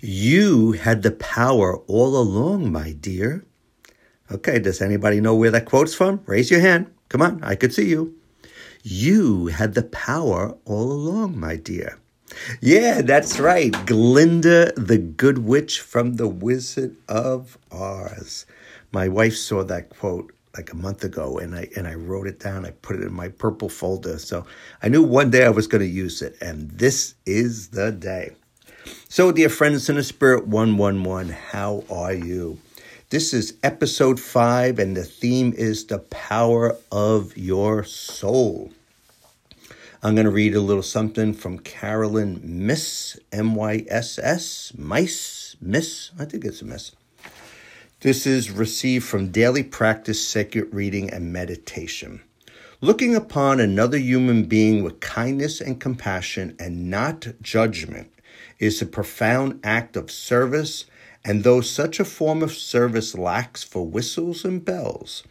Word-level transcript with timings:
You 0.00 0.72
had 0.72 1.02
the 1.02 1.10
power 1.10 1.78
all 1.86 2.16
along, 2.16 2.70
my 2.70 2.92
dear. 2.92 3.44
Okay, 4.30 4.58
does 4.58 4.82
anybody 4.82 5.20
know 5.20 5.34
where 5.34 5.50
that 5.50 5.64
quote's 5.64 5.94
from? 5.94 6.20
Raise 6.26 6.50
your 6.50 6.60
hand. 6.60 6.90
Come 7.08 7.22
on, 7.22 7.42
I 7.42 7.54
could 7.54 7.72
see 7.72 7.88
you. 7.88 8.14
You 8.82 9.46
had 9.46 9.74
the 9.74 9.82
power 9.82 10.56
all 10.64 10.92
along, 10.92 11.38
my 11.38 11.56
dear. 11.56 11.98
Yeah, 12.60 13.02
that's 13.02 13.38
right. 13.40 13.72
Glinda 13.86 14.72
the 14.76 14.98
Good 14.98 15.38
Witch 15.38 15.80
from 15.80 16.14
The 16.14 16.28
Wizard 16.28 16.96
of 17.08 17.56
Oz. 17.72 18.46
My 18.92 19.08
wife 19.08 19.36
saw 19.36 19.64
that 19.64 19.90
quote 19.90 20.32
like 20.56 20.72
a 20.72 20.76
month 20.76 21.04
ago 21.04 21.38
and 21.38 21.54
I 21.54 21.68
and 21.76 21.86
I 21.86 21.94
wrote 21.94 22.26
it 22.26 22.40
down. 22.40 22.64
I 22.66 22.70
put 22.70 22.96
it 22.96 23.02
in 23.02 23.12
my 23.12 23.28
purple 23.28 23.68
folder. 23.68 24.18
So 24.18 24.46
I 24.82 24.88
knew 24.88 25.02
one 25.02 25.30
day 25.30 25.44
I 25.44 25.50
was 25.50 25.66
going 25.66 25.82
to 25.82 25.88
use 25.88 26.22
it 26.22 26.36
and 26.40 26.70
this 26.70 27.14
is 27.26 27.68
the 27.68 27.92
day. 27.92 28.32
So 28.86 29.32
dear 29.32 29.48
friends 29.48 29.88
in 29.88 29.96
the 29.96 30.02
spirit 30.02 30.46
111, 30.46 31.32
how 31.32 31.84
are 31.90 32.12
you? 32.12 32.58
This 33.10 33.32
is 33.32 33.54
episode 33.62 34.20
5 34.20 34.78
and 34.78 34.96
the 34.96 35.04
theme 35.04 35.52
is 35.56 35.86
the 35.86 35.98
power 35.98 36.76
of 36.92 37.36
your 37.36 37.82
soul. 37.84 38.70
I'm 40.02 40.14
going 40.14 40.26
to 40.26 40.30
read 40.30 40.54
a 40.54 40.60
little 40.60 40.82
something 40.82 41.34
from 41.34 41.58
Caroline 41.58 42.40
Myss, 42.42 43.18
M 43.32 43.54
Y 43.54 43.84
S 43.88 44.18
S, 44.18 44.72
Mice, 44.76 45.56
Miss, 45.60 46.10
I 46.18 46.24
think 46.24 46.44
it's 46.44 46.62
a 46.62 46.64
miss. 46.64 46.92
This 48.00 48.26
is 48.26 48.50
received 48.50 49.04
from 49.04 49.32
Daily 49.32 49.62
Practice 49.62 50.28
Sacred 50.28 50.72
Reading 50.72 51.10
and 51.10 51.32
Meditation. 51.32 52.20
Looking 52.80 53.16
upon 53.16 53.58
another 53.58 53.98
human 53.98 54.44
being 54.44 54.84
with 54.84 55.00
kindness 55.00 55.60
and 55.60 55.80
compassion 55.80 56.54
and 56.60 56.90
not 56.90 57.26
judgment 57.40 58.10
is 58.58 58.80
a 58.80 58.86
profound 58.86 59.60
act 59.64 59.96
of 59.96 60.10
service, 60.10 60.86
and 61.24 61.44
though 61.44 61.60
such 61.60 62.00
a 62.00 62.04
form 62.04 62.42
of 62.42 62.52
service 62.52 63.16
lacks 63.16 63.62
for 63.62 63.86
whistles 63.86 64.44
and 64.44 64.64
bells, 64.64 65.22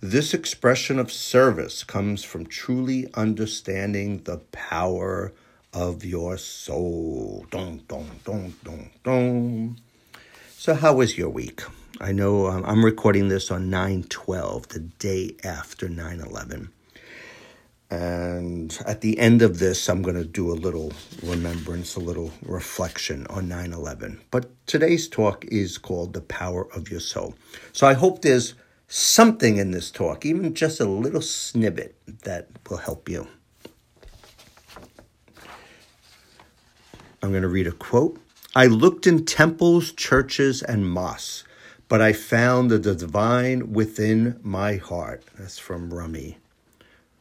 this 0.00 0.32
expression 0.32 0.98
of 0.98 1.10
service 1.10 1.82
comes 1.82 2.22
from 2.22 2.46
truly 2.46 3.08
understanding 3.14 4.22
the 4.24 4.38
power 4.52 5.32
of 5.72 6.04
your 6.04 6.38
soul. 6.38 7.46
Dun, 7.50 7.82
dun, 7.88 8.08
dun, 8.24 8.54
dun, 8.62 8.90
dun. 9.02 9.76
So, 10.56 10.74
how 10.74 10.94
was 10.94 11.18
your 11.18 11.30
week? 11.30 11.62
I 12.00 12.12
know 12.12 12.46
um, 12.46 12.64
I'm 12.64 12.84
recording 12.84 13.28
this 13.28 13.50
on 13.50 13.70
9 13.70 14.04
12, 14.04 14.68
the 14.68 14.78
day 14.80 15.34
after 15.42 15.88
9 15.88 16.20
11. 16.20 16.70
And 17.90 18.78
at 18.84 19.00
the 19.00 19.18
end 19.18 19.40
of 19.40 19.58
this, 19.58 19.88
I'm 19.88 20.02
going 20.02 20.16
to 20.16 20.24
do 20.24 20.52
a 20.52 20.54
little 20.54 20.92
remembrance, 21.22 21.96
a 21.96 22.00
little 22.00 22.32
reflection 22.42 23.26
on 23.28 23.48
9 23.48 23.72
11. 23.72 24.20
But 24.30 24.50
today's 24.66 25.08
talk 25.08 25.44
is 25.46 25.78
called 25.78 26.12
The 26.12 26.20
Power 26.20 26.70
of 26.74 26.90
Your 26.90 27.00
Soul. 27.00 27.34
So 27.72 27.86
I 27.86 27.94
hope 27.94 28.20
there's 28.20 28.54
something 28.88 29.56
in 29.56 29.70
this 29.70 29.90
talk, 29.90 30.26
even 30.26 30.54
just 30.54 30.80
a 30.80 30.84
little 30.84 31.22
snippet 31.22 31.96
that 32.24 32.48
will 32.68 32.78
help 32.78 33.08
you. 33.08 33.26
I'm 37.22 37.30
going 37.30 37.42
to 37.42 37.48
read 37.48 37.66
a 37.66 37.72
quote. 37.72 38.20
I 38.54 38.66
looked 38.66 39.06
in 39.06 39.24
temples, 39.24 39.92
churches, 39.92 40.62
and 40.62 40.88
mosques, 40.88 41.44
but 41.88 42.00
I 42.00 42.12
found 42.12 42.70
the 42.70 42.78
divine 42.78 43.72
within 43.72 44.38
my 44.42 44.76
heart. 44.76 45.24
That's 45.38 45.58
from 45.58 45.92
Rumi. 45.92 46.38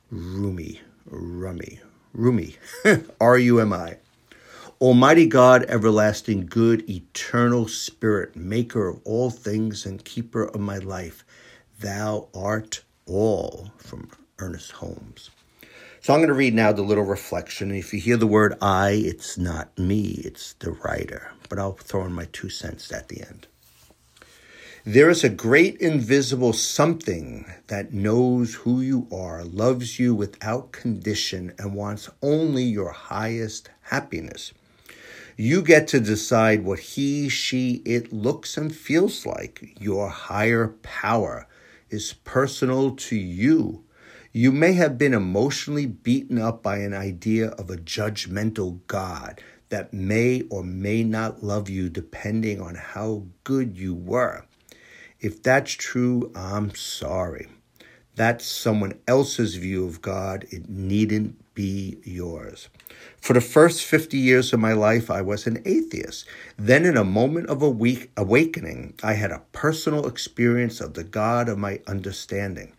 Rumi. 0.10 0.82
Rumi. 1.06 1.80
Rumi. 2.14 2.56
R 3.22 3.38
U 3.38 3.60
M 3.60 3.74
I. 3.74 3.98
Almighty 4.80 5.26
God, 5.26 5.66
everlasting 5.68 6.46
good, 6.46 6.88
eternal 6.90 7.68
spirit, 7.68 8.36
maker 8.36 8.88
of 8.88 9.02
all 9.04 9.32
things 9.32 9.86
and 9.86 10.06
keeper 10.06 10.44
of 10.44 10.62
my 10.62 10.78
life, 10.78 11.26
Thou 11.80 12.28
art 12.34 12.84
all 13.06 13.72
from 13.78 14.10
Ernest 14.40 14.72
Holmes. 14.74 15.32
So 16.00 16.14
I'm 16.14 16.20
going 16.20 16.30
to 16.30 16.36
read 16.36 16.54
now 16.54 16.72
the 16.72 16.84
little 16.84 17.04
reflection. 17.04 17.72
If 17.72 17.94
you 17.94 18.00
hear 18.00 18.18
the 18.18 18.28
word 18.28 18.56
I, 18.62 18.92
it's 18.92 19.38
not 19.38 19.78
me, 19.78 20.22
it's 20.24 20.54
the 20.54 20.72
writer. 20.72 21.32
But 21.50 21.60
I'll 21.60 21.74
throw 21.74 22.06
in 22.06 22.14
my 22.14 22.28
two 22.32 22.50
cents 22.50 22.92
at 22.94 23.10
the 23.10 23.22
end. 23.22 23.48
There 24.90 25.10
is 25.10 25.22
a 25.22 25.30
great 25.30 25.76
invisible 25.82 26.54
something 26.54 27.46
that 27.68 27.92
knows 27.92 28.54
who 28.54 28.80
you 28.80 29.06
are, 29.12 29.44
loves 29.44 30.00
you 30.00 30.16
without 30.16 30.72
condition, 30.72 31.54
and 31.60 31.76
wants 31.76 32.10
only 32.22 32.64
your 32.64 32.92
highest 32.92 33.70
happiness. 33.82 34.54
You 35.36 35.62
get 35.62 35.90
to 35.90 36.00
decide 36.00 36.64
what 36.64 36.80
he, 36.80 37.28
she, 37.28 37.82
it 37.84 38.14
looks 38.14 38.56
and 38.56 38.74
feels 38.74 39.26
like, 39.26 39.76
your 39.78 40.08
higher 40.08 40.70
power 40.84 41.50
is 41.90 42.14
personal 42.24 42.96
to 42.96 43.18
you. 43.18 43.84
You 44.32 44.54
may 44.54 44.72
have 44.72 44.98
been 44.98 45.14
emotionally 45.14 45.86
beaten 45.86 46.38
up 46.38 46.64
by 46.64 46.78
an 46.78 46.94
idea 46.94 47.50
of 47.50 47.70
a 47.70 47.76
judgmental 47.76 48.80
God 48.88 49.42
that 49.68 49.94
may 49.94 50.44
or 50.44 50.64
may 50.64 51.04
not 51.04 51.44
love 51.44 51.68
you 51.68 51.90
depending 51.90 52.62
on 52.62 52.76
how 52.76 53.26
good 53.44 53.78
you 53.78 53.94
were. 53.94 54.46
If 55.20 55.42
that's 55.42 55.72
true, 55.74 56.32
I'm 56.36 56.76
sorry. 56.76 57.48
That's 58.16 58.46
someone 58.46 59.00
else's 59.08 59.56
view 59.56 59.86
of 59.86 60.02
God. 60.02 60.46
It 60.50 60.70
needn't 60.70 61.36
be 61.56 61.98
yours. 62.04 62.70
For 63.20 63.34
the 63.34 63.42
first 63.42 63.84
50 63.84 64.18
years 64.18 64.54
of 64.54 64.60
my 64.60 64.74
life, 64.74 65.10
I 65.10 65.22
was 65.22 65.48
an 65.48 65.62
atheist. 65.66 66.26
Then, 66.56 66.86
in 66.86 66.98
a 66.98 67.04
moment 67.04 67.48
of 67.48 67.64
a 67.64 67.70
weak 67.70 68.12
awakening, 68.16 68.94
I 69.02 69.14
had 69.14 69.32
a 69.32 69.42
personal 69.54 70.08
experience 70.08 70.80
of 70.80 70.94
the 70.94 71.04
God 71.04 71.50
of 71.50 71.58
my 71.58 71.82
understanding 71.88 72.74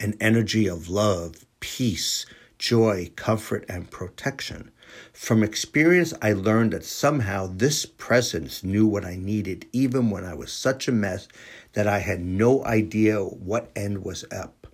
an 0.00 0.16
energy 0.20 0.66
of 0.66 0.88
love, 0.88 1.46
peace, 1.60 2.26
joy, 2.58 3.12
comfort, 3.14 3.64
and 3.68 3.88
protection. 3.88 4.71
From 5.12 5.42
experience, 5.42 6.14
I 6.20 6.32
learned 6.32 6.72
that 6.72 6.84
somehow 6.84 7.46
this 7.46 7.86
presence 7.86 8.64
knew 8.64 8.86
what 8.86 9.04
I 9.04 9.16
needed, 9.16 9.66
even 9.72 10.10
when 10.10 10.24
I 10.24 10.34
was 10.34 10.52
such 10.52 10.88
a 10.88 10.92
mess 10.92 11.28
that 11.72 11.86
I 11.86 11.98
had 12.00 12.20
no 12.20 12.64
idea 12.64 13.22
what 13.22 13.70
end 13.76 14.04
was 14.04 14.24
up. 14.30 14.66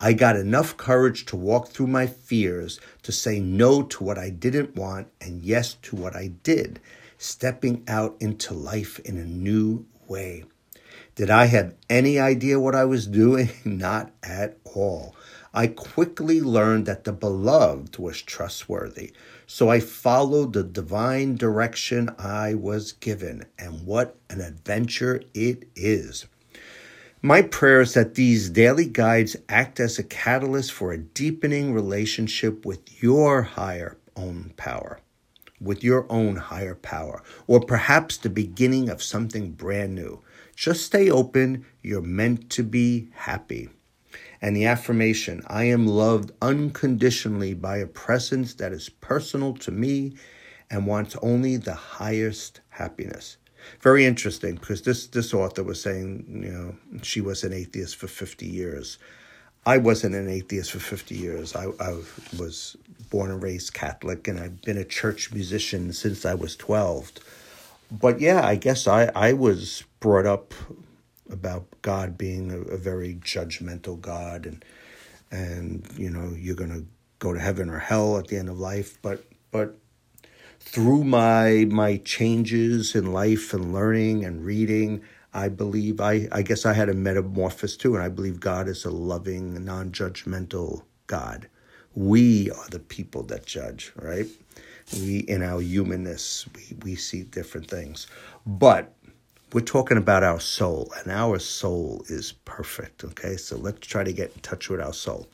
I 0.00 0.12
got 0.12 0.36
enough 0.36 0.76
courage 0.76 1.24
to 1.26 1.36
walk 1.36 1.68
through 1.68 1.86
my 1.86 2.06
fears, 2.06 2.78
to 3.02 3.12
say 3.12 3.40
no 3.40 3.82
to 3.82 4.04
what 4.04 4.18
I 4.18 4.28
didn't 4.28 4.76
want 4.76 5.08
and 5.20 5.42
yes 5.42 5.74
to 5.82 5.96
what 5.96 6.14
I 6.14 6.32
did, 6.42 6.80
stepping 7.16 7.82
out 7.88 8.16
into 8.20 8.52
life 8.52 8.98
in 9.00 9.16
a 9.16 9.24
new 9.24 9.86
way. 10.06 10.44
Did 11.14 11.30
I 11.30 11.46
have 11.46 11.74
any 11.88 12.18
idea 12.20 12.60
what 12.60 12.74
I 12.74 12.84
was 12.84 13.06
doing? 13.06 13.48
Not 13.64 14.12
at 14.22 14.58
all. 14.64 15.16
I 15.56 15.68
quickly 15.68 16.42
learned 16.42 16.84
that 16.84 17.04
the 17.04 17.14
beloved 17.14 17.96
was 17.98 18.20
trustworthy, 18.20 19.12
so 19.46 19.70
I 19.70 19.80
followed 19.80 20.52
the 20.52 20.62
divine 20.62 21.36
direction 21.36 22.10
I 22.18 22.52
was 22.52 22.92
given, 22.92 23.46
and 23.58 23.86
what 23.86 24.18
an 24.28 24.42
adventure 24.42 25.22
it 25.32 25.66
is. 25.74 26.26
My 27.22 27.40
prayer 27.40 27.80
is 27.80 27.94
that 27.94 28.16
these 28.16 28.50
daily 28.50 28.84
guides 28.84 29.34
act 29.48 29.80
as 29.80 29.98
a 29.98 30.02
catalyst 30.04 30.72
for 30.72 30.92
a 30.92 30.98
deepening 30.98 31.72
relationship 31.72 32.66
with 32.66 33.02
your 33.02 33.40
higher 33.40 33.96
own 34.14 34.52
power, 34.58 35.00
with 35.58 35.82
your 35.82 36.04
own 36.12 36.36
higher 36.36 36.74
power, 36.74 37.22
or 37.46 37.60
perhaps 37.60 38.18
the 38.18 38.28
beginning 38.28 38.90
of 38.90 39.02
something 39.02 39.52
brand 39.52 39.94
new. 39.94 40.20
Just 40.54 40.84
stay 40.84 41.08
open. 41.08 41.64
You're 41.82 42.02
meant 42.02 42.50
to 42.50 42.62
be 42.62 43.08
happy. 43.14 43.70
And 44.42 44.54
the 44.56 44.66
affirmation 44.66 45.42
I 45.46 45.64
am 45.64 45.86
loved 45.86 46.32
unconditionally 46.42 47.54
by 47.54 47.78
a 47.78 47.86
presence 47.86 48.54
that 48.54 48.72
is 48.72 48.88
personal 48.88 49.54
to 49.58 49.70
me 49.70 50.14
and 50.70 50.86
wants 50.86 51.16
only 51.22 51.56
the 51.56 51.74
highest 51.74 52.60
happiness 52.70 53.36
very 53.80 54.04
interesting 54.04 54.54
because 54.54 54.82
this 54.82 55.06
this 55.08 55.34
author 55.34 55.62
was 55.62 55.80
saying, 55.80 56.24
you 56.44 56.52
know, 56.52 57.00
she 57.02 57.20
was 57.20 57.44
an 57.44 57.52
atheist 57.52 57.96
for 57.96 58.06
50 58.06 58.46
years. 58.46 58.98
I 59.64 59.78
wasn't 59.78 60.14
an 60.14 60.28
atheist 60.28 60.70
for 60.70 60.78
50 60.78 61.16
years. 61.16 61.56
I, 61.56 61.66
I 61.80 61.98
was 62.38 62.76
born 63.10 63.32
and 63.32 63.42
raised 63.42 63.74
Catholic, 63.74 64.28
and 64.28 64.38
I've 64.38 64.62
been 64.62 64.78
a 64.78 64.84
church 64.84 65.32
musician 65.32 65.92
since 65.92 66.24
I 66.24 66.34
was 66.34 66.54
12. 66.54 67.10
But 67.90 68.20
yeah, 68.20 68.46
I 68.46 68.54
guess 68.54 68.86
I, 68.86 69.10
I 69.14 69.32
was 69.32 69.82
brought 69.98 70.26
up 70.26 70.54
about 71.30 71.66
God 71.82 72.16
being 72.16 72.50
a, 72.52 72.60
a 72.60 72.76
very 72.76 73.14
judgmental 73.16 74.00
God, 74.00 74.46
and 74.46 74.64
and 75.30 75.86
you 75.96 76.10
know 76.10 76.34
you're 76.36 76.56
gonna 76.56 76.82
go 77.18 77.32
to 77.32 77.40
heaven 77.40 77.68
or 77.70 77.78
hell 77.78 78.18
at 78.18 78.28
the 78.28 78.36
end 78.36 78.48
of 78.48 78.58
life. 78.58 78.98
But 79.02 79.24
but 79.50 79.78
through 80.60 81.04
my 81.04 81.66
my 81.70 81.98
changes 81.98 82.94
in 82.94 83.12
life 83.12 83.54
and 83.54 83.72
learning 83.72 84.24
and 84.24 84.44
reading, 84.44 85.02
I 85.36 85.48
believe 85.48 86.00
I, 86.00 86.28
I 86.32 86.42
guess 86.42 86.64
I 86.64 86.72
had 86.72 86.88
a 86.88 86.94
metamorphosis 86.94 87.76
too, 87.76 87.94
and 87.94 88.02
I 88.02 88.08
believe 88.08 88.40
God 88.40 88.68
is 88.68 88.84
a 88.86 88.90
loving, 88.90 89.62
non-judgmental 89.64 90.82
God. 91.06 91.48
We 91.94 92.50
are 92.50 92.68
the 92.70 92.78
people 92.78 93.22
that 93.24 93.44
judge, 93.46 93.92
right? 93.96 94.26
We, 94.94 95.18
in 95.20 95.42
our 95.42 95.60
humanness, 95.60 96.46
we, 96.54 96.76
we 96.82 96.94
see 96.94 97.22
different 97.22 97.68
things. 97.68 98.06
But 98.46 98.94
we're 99.52 99.60
talking 99.60 99.96
about 99.96 100.22
our 100.22 100.40
soul, 100.40 100.92
and 100.98 101.12
our 101.12 101.38
soul 101.38 102.04
is 102.08 102.32
perfect. 102.44 103.04
Okay, 103.04 103.36
so 103.36 103.56
let's 103.56 103.86
try 103.86 104.02
to 104.02 104.12
get 104.12 104.32
in 104.34 104.40
touch 104.40 104.68
with 104.68 104.80
our 104.80 104.92
soul. 104.92 105.28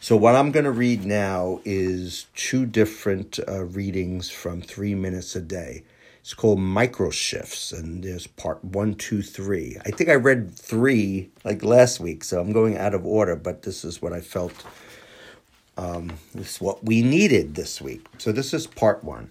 So, 0.00 0.16
what 0.16 0.34
I'm 0.34 0.50
going 0.50 0.64
to 0.64 0.72
read 0.72 1.04
now 1.04 1.60
is 1.64 2.26
two 2.34 2.66
different 2.66 3.38
uh, 3.46 3.64
readings 3.64 4.30
from 4.30 4.60
three 4.60 4.96
minutes 4.96 5.36
a 5.36 5.40
day. 5.40 5.84
It's 6.20 6.34
called 6.34 6.58
Micro 6.58 7.10
Shifts, 7.10 7.72
and 7.72 8.02
there's 8.02 8.26
part 8.26 8.64
one, 8.64 8.94
two, 8.94 9.22
three. 9.22 9.76
I 9.86 9.90
think 9.90 10.10
I 10.10 10.14
read 10.14 10.52
three 10.56 11.30
like 11.44 11.62
last 11.64 12.00
week, 12.00 12.24
so 12.24 12.40
I'm 12.40 12.52
going 12.52 12.76
out 12.76 12.94
of 12.94 13.06
order, 13.06 13.36
but 13.36 13.62
this 13.62 13.84
is 13.84 14.02
what 14.02 14.12
I 14.12 14.20
felt. 14.20 14.64
Um, 15.76 16.12
this 16.34 16.56
is 16.56 16.60
what 16.60 16.84
we 16.84 17.02
needed 17.02 17.54
this 17.54 17.80
week. 17.80 18.04
So, 18.18 18.32
this 18.32 18.52
is 18.52 18.66
part 18.66 19.04
one. 19.04 19.30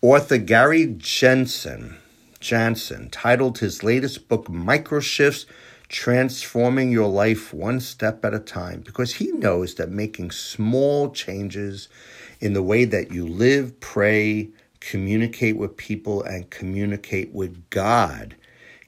Author 0.00 0.38
Gary 0.38 0.94
Jensen 0.96 1.98
Jansen 2.44 3.08
titled 3.08 3.60
his 3.60 3.82
latest 3.82 4.28
book, 4.28 4.48
Microshifts 4.48 5.46
Transforming 5.88 6.92
Your 6.92 7.08
Life 7.08 7.54
One 7.54 7.80
Step 7.80 8.22
at 8.22 8.34
a 8.34 8.38
Time, 8.38 8.82
because 8.82 9.14
he 9.14 9.32
knows 9.32 9.76
that 9.76 9.88
making 9.88 10.30
small 10.30 11.10
changes 11.10 11.88
in 12.40 12.52
the 12.52 12.62
way 12.62 12.84
that 12.84 13.10
you 13.10 13.26
live, 13.26 13.80
pray, 13.80 14.50
communicate 14.80 15.56
with 15.56 15.78
people, 15.78 16.22
and 16.22 16.50
communicate 16.50 17.32
with 17.32 17.70
God 17.70 18.36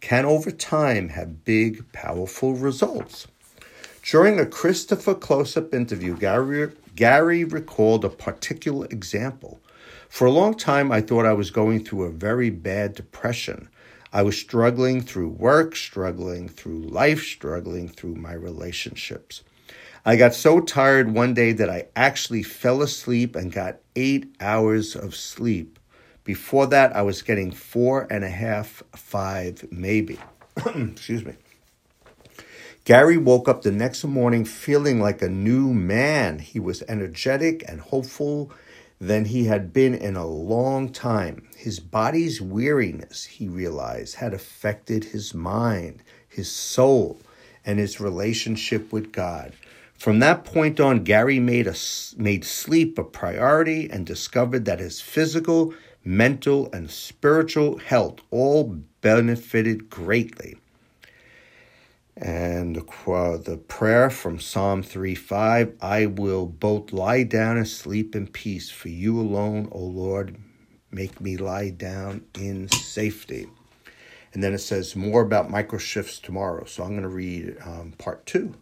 can 0.03 0.27
over 0.27 0.51
time 0.51 1.09
have 1.09 1.43
big, 1.47 1.91
powerful 1.93 2.53
results. 2.53 3.27
During 4.03 4.39
a 4.39 4.45
Christopher 4.45 5.15
close 5.15 5.57
up 5.57 5.73
interview, 5.73 6.15
Gary, 6.15 6.73
Gary 6.95 7.45
recalled 7.45 8.05
a 8.05 8.11
particular 8.11 8.87
example 8.91 9.61
for 10.09 10.27
a 10.27 10.33
long 10.33 10.55
time, 10.55 10.91
I 10.93 11.01
thought 11.01 11.27
I 11.27 11.33
was 11.33 11.51
going 11.51 11.85
through 11.85 12.05
a 12.05 12.11
very 12.11 12.51
bad 12.51 12.95
depression. 12.95 13.69
I 14.13 14.23
was 14.23 14.39
struggling 14.39 15.03
through 15.03 15.29
work, 15.29 15.77
struggling 15.77 16.49
through 16.49 16.83
life, 16.83 17.23
struggling 17.23 17.89
through 17.89 18.15
my 18.15 18.33
relationships. 18.33 19.43
I 20.05 20.17
got 20.17 20.35
so 20.35 20.61
tired 20.61 21.13
one 21.13 21.35
day 21.35 21.53
that 21.53 21.69
I 21.69 21.89
actually 21.97 22.45
fell 22.45 22.81
asleep 22.81 23.35
and 23.35 23.53
got 23.53 23.81
eight 23.97 24.35
hours 24.41 24.95
of 24.95 25.17
sleep. 25.17 25.79
Before 26.23 26.67
that, 26.69 26.95
I 26.95 27.03
was 27.03 27.23
getting 27.23 27.51
four 27.51 28.07
and 28.09 28.25
a 28.25 28.29
half, 28.29 28.83
five, 28.95 29.67
maybe. 29.71 30.19
Excuse 30.57 31.25
me. 31.25 31.35
Gary 32.85 33.17
woke 33.17 33.49
up 33.49 33.63
the 33.63 33.73
next 33.73 34.05
morning 34.05 34.45
feeling 34.45 35.01
like 35.01 35.21
a 35.21 35.29
new 35.29 35.75
man. 35.75 36.39
He 36.39 36.61
was 36.61 36.85
energetic 36.89 37.65
and 37.67 37.81
hopeful 37.81 38.53
than 38.99 39.27
he 39.27 39.45
had 39.45 39.73
been 39.73 39.95
in 39.95 40.17
a 40.17 40.27
long 40.27 40.91
time. 40.91 41.49
His 41.57 41.81
body's 41.81 42.41
weariness, 42.41 43.25
he 43.25 43.49
realized, 43.49 44.17
had 44.17 44.33
affected 44.33 45.05
his 45.05 45.35
mind, 45.35 46.03
his 46.29 46.51
soul, 46.51 47.19
and 47.65 47.79
his 47.79 48.01
relationship 48.01 48.93
with 48.93 49.13
God. 49.13 49.53
From 49.99 50.19
that 50.21 50.45
point 50.45 50.79
on, 50.79 51.05
Gary 51.05 51.41
made, 51.41 51.67
a, 51.67 51.75
made 52.17 52.45
sleep 52.45 52.99
a 52.99 53.05
priority 53.05 53.89
and 53.91 54.07
discovered 54.07 54.65
that 54.67 54.79
his 54.79 55.01
physical, 55.01 55.75
mental, 56.05 56.71
and 56.73 56.91
spiritual 56.91 57.79
health 57.79 58.21
all 58.31 58.77
benefited 59.01 59.89
greatly. 59.91 60.57
And 62.17 62.77
the, 62.77 63.43
the 63.45 63.59
prayer 63.59 64.09
from 64.09 64.41
Psalm 64.41 64.83
3 64.83 65.15
5 65.15 65.77
I 65.83 66.07
will 66.07 66.47
both 66.47 66.93
lie 66.93 67.25
down 67.25 67.59
and 67.59 67.69
sleep 67.69 68.17
in 68.17 68.27
peace, 68.27 68.71
for 68.71 68.89
you 68.89 69.21
alone, 69.21 69.69
O 69.71 69.81
Lord, 69.81 70.37
make 70.91 71.21
me 71.21 71.37
lie 71.37 71.71
down 71.71 72.25
in 72.35 72.69
safety. 72.69 73.49
And 74.33 74.43
then 74.43 74.55
it 74.55 74.59
says 74.59 74.97
more 74.97 75.21
about 75.23 75.51
microshifts 75.51 76.21
tomorrow. 76.21 76.65
So 76.65 76.83
I'm 76.83 76.91
going 76.91 77.03
to 77.03 77.09
read 77.09 77.57
um, 77.65 77.93
part 77.99 78.25
two. 78.25 78.55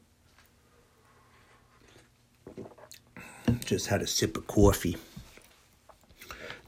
Just 3.65 3.87
had 3.87 4.03
a 4.03 4.07
sip 4.07 4.37
of 4.37 4.47
coffee. 4.47 4.97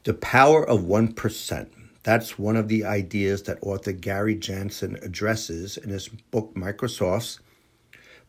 The 0.03 0.13
power 0.13 0.67
of 0.67 0.81
1%. 0.81 1.69
That's 2.07 2.39
one 2.39 2.55
of 2.55 2.69
the 2.69 2.85
ideas 2.85 3.43
that 3.43 3.59
author 3.61 3.91
Gary 3.91 4.35
Jansen 4.35 4.97
addresses 5.01 5.75
in 5.75 5.89
his 5.89 6.07
book 6.07 6.53
Microsoft's 6.55 7.41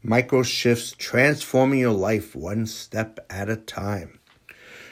Micro 0.02 0.42
Shifts 0.42 0.96
Transforming 0.98 1.78
Your 1.78 1.92
Life 1.92 2.34
One 2.34 2.66
Step 2.66 3.24
at 3.30 3.48
a 3.48 3.54
Time. 3.54 4.18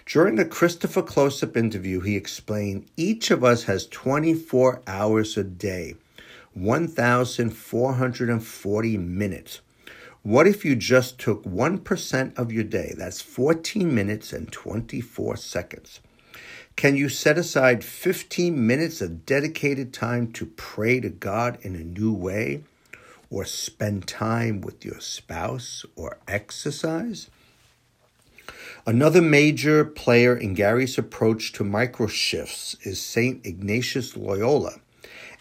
During 0.06 0.36
the 0.36 0.44
Christopher 0.44 1.02
Close 1.02 1.42
Up 1.42 1.56
interview, 1.56 1.98
he 1.98 2.14
explained 2.14 2.88
each 2.96 3.32
of 3.32 3.42
us 3.42 3.64
has 3.64 3.88
24 3.88 4.82
hours 4.86 5.36
a 5.36 5.42
day, 5.42 5.96
1,440 6.54 8.98
minutes. 8.98 9.60
What 10.22 10.46
if 10.46 10.64
you 10.64 10.76
just 10.76 11.18
took 11.18 11.42
1% 11.42 12.38
of 12.38 12.52
your 12.52 12.62
day? 12.62 12.94
That's 12.96 13.20
14 13.20 13.92
minutes 13.92 14.32
and 14.32 14.52
24 14.52 15.38
seconds. 15.38 15.98
Can 16.76 16.94
you 16.94 17.08
set 17.08 17.38
aside 17.38 17.82
15 17.82 18.67
minutes 18.67 19.00
of 19.00 19.25
dedicated 19.25 19.94
time 19.94 20.31
to 20.32 20.44
pray 20.44 21.00
to 21.00 21.08
God 21.08 21.58
in 21.62 21.75
a 21.75 21.78
new 21.78 22.12
way? 22.12 22.64
Or 23.31 23.46
spend 23.46 24.06
time 24.06 24.61
with 24.61 24.84
your 24.84 25.00
spouse 25.00 25.87
or 25.96 26.19
exercise? 26.28 27.31
Another 28.87 29.23
major 29.23 29.87
player 29.87 30.37
in 30.37 30.52
Gary's 30.52 30.99
approach 30.99 31.52
to 31.55 31.64
micro 31.64 32.06
shifts 32.06 32.76
is 32.82 33.00
St. 33.00 33.44
Ignatius 33.44 34.14
Loyola 34.14 34.79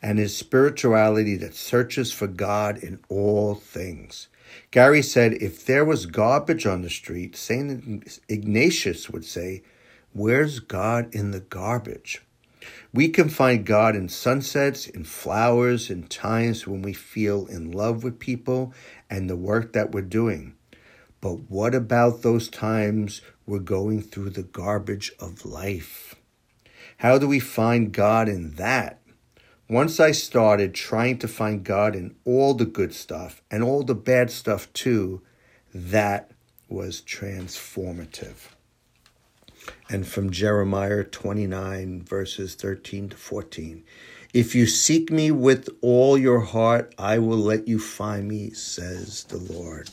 and 0.01 0.17
his 0.17 0.35
spirituality 0.37 1.35
that 1.35 1.53
searches 1.53 2.13
for 2.13 2.27
God 2.27 2.77
in 2.77 2.99
all 3.09 3.55
things. 3.55 4.29
Gary 4.71 5.01
said, 5.01 5.33
if 5.33 5.65
there 5.65 5.83
was 5.83 6.05
garbage 6.05 6.65
on 6.65 6.81
the 6.81 6.89
street, 6.89 7.35
St. 7.35 8.19
Ignatius 8.29 9.09
would 9.09 9.25
say, 9.25 9.63
Where's 10.17 10.61
God 10.61 11.13
in 11.13 11.31
the 11.31 11.41
garbage? 11.41 12.21
We 12.93 13.09
can 13.09 13.27
find 13.27 13.65
God 13.65 13.97
in 13.97 14.07
sunsets, 14.07 14.87
in 14.87 15.03
flowers, 15.03 15.89
in 15.89 16.03
times 16.03 16.65
when 16.65 16.81
we 16.81 16.93
feel 16.93 17.47
in 17.47 17.73
love 17.73 18.01
with 18.01 18.17
people 18.17 18.73
and 19.09 19.29
the 19.29 19.35
work 19.35 19.73
that 19.73 19.91
we're 19.91 20.03
doing. 20.03 20.55
But 21.19 21.49
what 21.51 21.75
about 21.75 22.21
those 22.21 22.47
times 22.47 23.23
we're 23.45 23.59
going 23.59 24.03
through 24.03 24.29
the 24.29 24.43
garbage 24.43 25.11
of 25.19 25.45
life? 25.45 26.15
How 26.99 27.17
do 27.17 27.27
we 27.27 27.41
find 27.41 27.91
God 27.91 28.29
in 28.29 28.51
that? 28.51 29.01
Once 29.69 29.99
I 29.99 30.11
started 30.11 30.73
trying 30.73 31.17
to 31.17 31.27
find 31.27 31.61
God 31.61 31.93
in 31.93 32.15
all 32.23 32.53
the 32.53 32.63
good 32.63 32.93
stuff 32.93 33.41
and 33.51 33.61
all 33.61 33.83
the 33.83 33.93
bad 33.93 34.31
stuff 34.31 34.71
too, 34.71 35.21
that 35.73 36.31
was 36.69 37.01
transformative 37.01 38.54
and 39.89 40.07
from 40.07 40.31
Jeremiah 40.31 41.03
29, 41.03 42.03
verses 42.03 42.55
13 42.55 43.09
to 43.09 43.17
14. 43.17 43.83
If 44.33 44.55
you 44.55 44.65
seek 44.67 45.11
me 45.11 45.31
with 45.31 45.69
all 45.81 46.17
your 46.17 46.41
heart, 46.41 46.93
I 46.97 47.19
will 47.19 47.37
let 47.37 47.67
you 47.67 47.79
find 47.79 48.27
me, 48.27 48.51
says 48.51 49.23
the 49.25 49.37
Lord. 49.37 49.89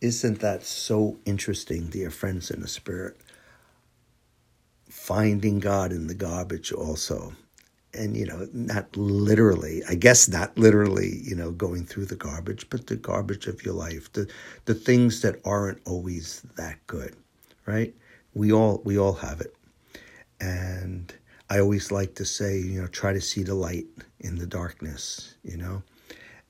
Isn't 0.00 0.40
that 0.40 0.64
so 0.64 1.18
interesting, 1.26 1.88
dear 1.88 2.10
friends 2.10 2.50
in 2.50 2.60
the 2.62 2.68
Spirit? 2.68 3.18
Finding 4.88 5.60
God 5.60 5.92
in 5.92 6.06
the 6.06 6.14
garbage 6.14 6.72
also. 6.72 7.34
And, 7.94 8.16
you 8.16 8.26
know, 8.26 8.48
not 8.52 8.96
literally, 8.96 9.82
I 9.88 9.94
guess 9.96 10.28
not 10.28 10.56
literally, 10.56 11.20
you 11.24 11.36
know, 11.36 11.50
going 11.50 11.86
through 11.86 12.06
the 12.06 12.16
garbage, 12.16 12.70
but 12.70 12.86
the 12.86 12.96
garbage 12.96 13.46
of 13.48 13.64
your 13.64 13.74
life, 13.74 14.12
the, 14.12 14.28
the 14.64 14.74
things 14.74 15.22
that 15.22 15.40
aren't 15.44 15.80
always 15.86 16.42
that 16.56 16.78
good, 16.86 17.16
right? 17.66 17.94
We 18.34 18.52
all 18.52 18.80
we 18.84 18.98
all 18.98 19.14
have 19.14 19.40
it. 19.40 19.54
And 20.40 21.12
i 21.50 21.58
always 21.58 21.90
like 21.90 22.14
to 22.14 22.24
say 22.24 22.58
you 22.58 22.80
know 22.80 22.86
try 22.88 23.12
to 23.12 23.20
see 23.20 23.42
the 23.42 23.54
light 23.54 23.86
in 24.20 24.36
the 24.36 24.46
darkness 24.46 25.34
you 25.42 25.56
know 25.56 25.82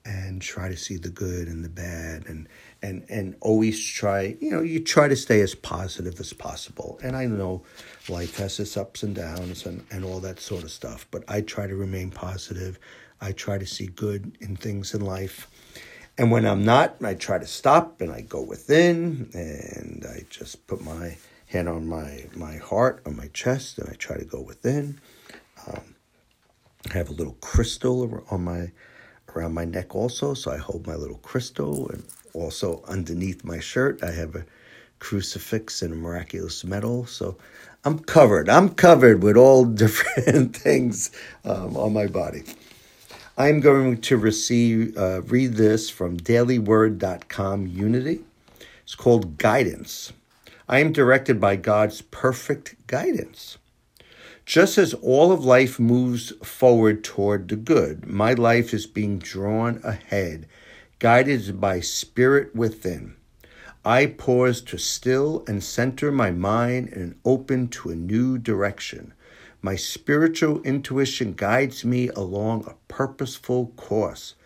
and 0.04 0.40
try 0.40 0.68
to 0.68 0.76
see 0.76 0.96
the 0.96 1.08
good 1.10 1.48
and 1.48 1.64
the 1.64 1.68
bad 1.68 2.24
and 2.26 2.48
and 2.82 3.04
and 3.08 3.34
always 3.40 3.82
try 3.84 4.36
you 4.40 4.50
know 4.50 4.60
you 4.60 4.80
try 4.80 5.08
to 5.08 5.16
stay 5.16 5.40
as 5.40 5.54
positive 5.54 6.18
as 6.20 6.32
possible. 6.32 6.98
And 7.02 7.16
i 7.16 7.26
know 7.26 7.62
life 8.08 8.36
has 8.38 8.58
its 8.60 8.76
ups 8.76 9.02
and 9.02 9.14
downs 9.14 9.66
and 9.66 9.84
and 9.90 10.04
all 10.04 10.20
that 10.20 10.40
sort 10.40 10.62
of 10.64 10.70
stuff 10.70 11.06
but 11.10 11.24
i 11.28 11.40
try 11.40 11.66
to 11.66 11.76
remain 11.76 12.10
positive. 12.10 12.78
I 13.22 13.32
try 13.32 13.58
to 13.58 13.66
see 13.66 13.86
good 13.88 14.36
in 14.40 14.56
things 14.56 14.94
in 14.94 15.02
life. 15.02 15.46
And 16.18 16.30
when 16.30 16.46
i'm 16.46 16.64
not 16.64 16.96
i 17.02 17.14
try 17.14 17.38
to 17.38 17.46
stop 17.46 18.00
and 18.00 18.10
i 18.12 18.20
go 18.22 18.40
within 18.42 19.30
and 19.34 20.06
i 20.08 20.24
just 20.30 20.66
put 20.66 20.82
my 20.82 21.16
hand 21.50 21.68
on 21.68 21.86
my, 21.86 22.26
my 22.34 22.56
heart, 22.56 23.02
on 23.06 23.16
my 23.16 23.28
chest, 23.28 23.78
and 23.78 23.88
I 23.88 23.94
try 23.94 24.16
to 24.16 24.24
go 24.24 24.40
within. 24.40 25.00
Um, 25.66 25.94
I 26.90 26.94
have 26.96 27.10
a 27.10 27.14
little 27.14 27.36
crystal 27.40 28.24
on 28.30 28.44
my 28.44 28.70
around 29.36 29.54
my 29.54 29.64
neck 29.64 29.94
also, 29.94 30.34
so 30.34 30.50
I 30.50 30.56
hold 30.56 30.86
my 30.86 30.94
little 30.94 31.18
crystal, 31.18 31.88
and 31.90 32.04
also 32.32 32.82
underneath 32.88 33.44
my 33.44 33.60
shirt 33.60 34.02
I 34.02 34.10
have 34.12 34.34
a 34.34 34.44
crucifix 34.98 35.82
and 35.82 35.92
a 35.92 35.96
miraculous 35.96 36.64
medal. 36.64 37.06
So 37.06 37.36
I'm 37.84 37.98
covered. 37.98 38.48
I'm 38.48 38.70
covered 38.70 39.22
with 39.22 39.36
all 39.36 39.64
different 39.82 40.56
things 40.56 41.10
um, 41.44 41.76
on 41.76 41.92
my 41.92 42.06
body. 42.06 42.42
I'm 43.36 43.60
going 43.60 44.00
to 44.02 44.16
receive 44.16 44.96
uh, 44.96 45.22
read 45.22 45.54
this 45.54 45.88
from 45.90 46.18
dailyword.com 46.18 47.66
Unity. 47.66 48.20
It's 48.82 48.94
called 48.94 49.38
Guidance. 49.38 50.12
I 50.70 50.78
am 50.78 50.92
directed 50.92 51.40
by 51.40 51.56
God's 51.56 52.00
perfect 52.00 52.86
guidance. 52.86 53.58
Just 54.46 54.78
as 54.78 54.94
all 54.94 55.32
of 55.32 55.44
life 55.44 55.80
moves 55.80 56.32
forward 56.44 57.02
toward 57.02 57.48
the 57.48 57.56
good, 57.56 58.06
my 58.06 58.34
life 58.34 58.72
is 58.72 58.86
being 58.86 59.18
drawn 59.18 59.80
ahead, 59.82 60.46
guided 61.00 61.60
by 61.60 61.80
spirit 61.80 62.54
within. 62.54 63.16
I 63.84 64.06
pause 64.06 64.60
to 64.60 64.78
still 64.78 65.42
and 65.48 65.60
center 65.60 66.12
my 66.12 66.30
mind 66.30 66.90
and 66.90 67.18
open 67.24 67.66
to 67.70 67.90
a 67.90 67.96
new 67.96 68.38
direction. 68.38 69.12
My 69.60 69.74
spiritual 69.74 70.62
intuition 70.62 71.32
guides 71.32 71.84
me 71.84 72.10
along 72.10 72.66
a 72.68 72.76
purposeful 72.86 73.72
course. 73.74 74.36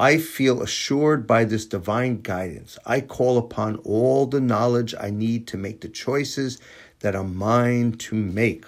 I 0.00 0.16
feel 0.16 0.62
assured 0.62 1.26
by 1.26 1.44
this 1.44 1.66
divine 1.66 2.22
guidance. 2.22 2.78
I 2.86 3.02
call 3.02 3.36
upon 3.36 3.76
all 3.84 4.24
the 4.24 4.40
knowledge 4.40 4.94
I 4.98 5.10
need 5.10 5.46
to 5.48 5.58
make 5.58 5.82
the 5.82 5.90
choices 5.90 6.58
that 7.00 7.14
are 7.14 7.22
mine 7.22 7.92
to 8.08 8.14
make. 8.14 8.64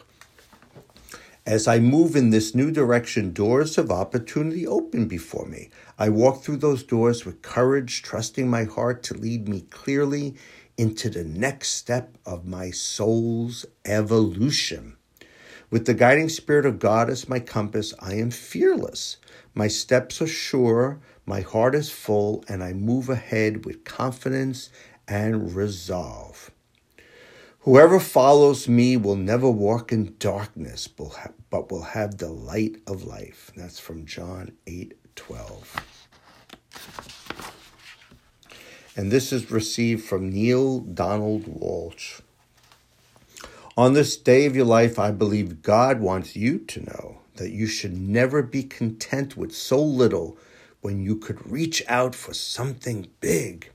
As 1.46 1.66
I 1.66 1.78
move 1.78 2.16
in 2.16 2.28
this 2.28 2.54
new 2.54 2.70
direction, 2.70 3.32
doors 3.32 3.78
of 3.78 3.90
opportunity 3.90 4.66
open 4.66 5.08
before 5.08 5.46
me. 5.46 5.70
I 5.98 6.10
walk 6.10 6.42
through 6.42 6.58
those 6.58 6.82
doors 6.82 7.24
with 7.24 7.40
courage, 7.40 8.02
trusting 8.02 8.50
my 8.50 8.64
heart 8.64 9.02
to 9.04 9.14
lead 9.14 9.48
me 9.48 9.62
clearly 9.70 10.34
into 10.76 11.08
the 11.08 11.24
next 11.24 11.70
step 11.70 12.18
of 12.26 12.44
my 12.44 12.70
soul's 12.70 13.64
evolution. 13.86 14.98
With 15.70 15.86
the 15.86 15.94
guiding 15.94 16.28
spirit 16.28 16.66
of 16.66 16.78
God 16.78 17.08
as 17.08 17.30
my 17.30 17.40
compass, 17.40 17.94
I 17.98 18.16
am 18.16 18.30
fearless. 18.30 19.16
My 19.54 19.68
steps 19.68 20.20
are 20.20 20.26
sure, 20.26 21.00
my 21.26 21.40
heart 21.40 21.74
is 21.74 21.90
full, 21.90 22.44
and 22.48 22.62
I 22.62 22.72
move 22.72 23.08
ahead 23.08 23.64
with 23.64 23.84
confidence 23.84 24.70
and 25.06 25.54
resolve. 25.54 26.50
Whoever 27.60 28.00
follows 28.00 28.66
me 28.66 28.96
will 28.96 29.14
never 29.16 29.48
walk 29.48 29.92
in 29.92 30.16
darkness, 30.18 30.88
but 30.88 31.70
will 31.70 31.82
have 31.82 32.18
the 32.18 32.30
light 32.30 32.76
of 32.88 33.04
life. 33.04 33.52
That's 33.56 33.78
from 33.78 34.04
John 34.04 34.52
8 34.66 34.94
12. 35.14 35.76
And 38.96 39.10
this 39.12 39.32
is 39.32 39.50
received 39.50 40.04
from 40.04 40.30
Neale 40.30 40.80
Donald 40.80 41.44
Walsch. 41.44 42.20
On 43.76 43.94
this 43.94 44.16
day 44.16 44.44
of 44.44 44.56
your 44.56 44.66
life, 44.66 44.98
I 44.98 45.12
believe 45.12 45.62
God 45.62 46.00
wants 46.00 46.36
you 46.36 46.58
to 46.58 46.80
know 46.80 47.20
that 47.36 47.52
you 47.52 47.66
should 47.66 47.96
never 47.96 48.42
be 48.42 48.62
content 48.64 49.36
with 49.36 49.54
so 49.54 49.80
little 49.80 50.36
when 50.82 51.00
you 51.00 51.16
could 51.16 51.50
reach 51.50 51.82
out 51.88 52.14
for 52.14 52.34
something 52.34 53.08
big. 53.20 53.70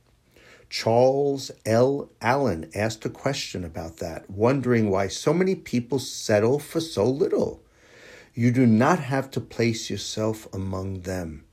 Charles 0.70 1.50
L. 1.66 2.12
Allen 2.22 2.70
asked 2.76 3.06
a 3.06 3.10
question 3.10 3.64
about 3.64 3.98
that, 3.98 4.30
wondering 4.30 4.90
why 4.90 5.08
so 5.08 5.34
many 5.34 5.56
people 5.56 5.98
settle 5.98 6.60
for 6.60 6.82
so 6.82 7.06
little. 7.06 7.64
You 8.34 8.52
do 8.52 8.66
not 8.66 9.00
have 9.00 9.32
to 9.32 9.42
place 9.42 9.90
yourself 9.90 10.48
among 10.54 11.02
them. 11.02 11.46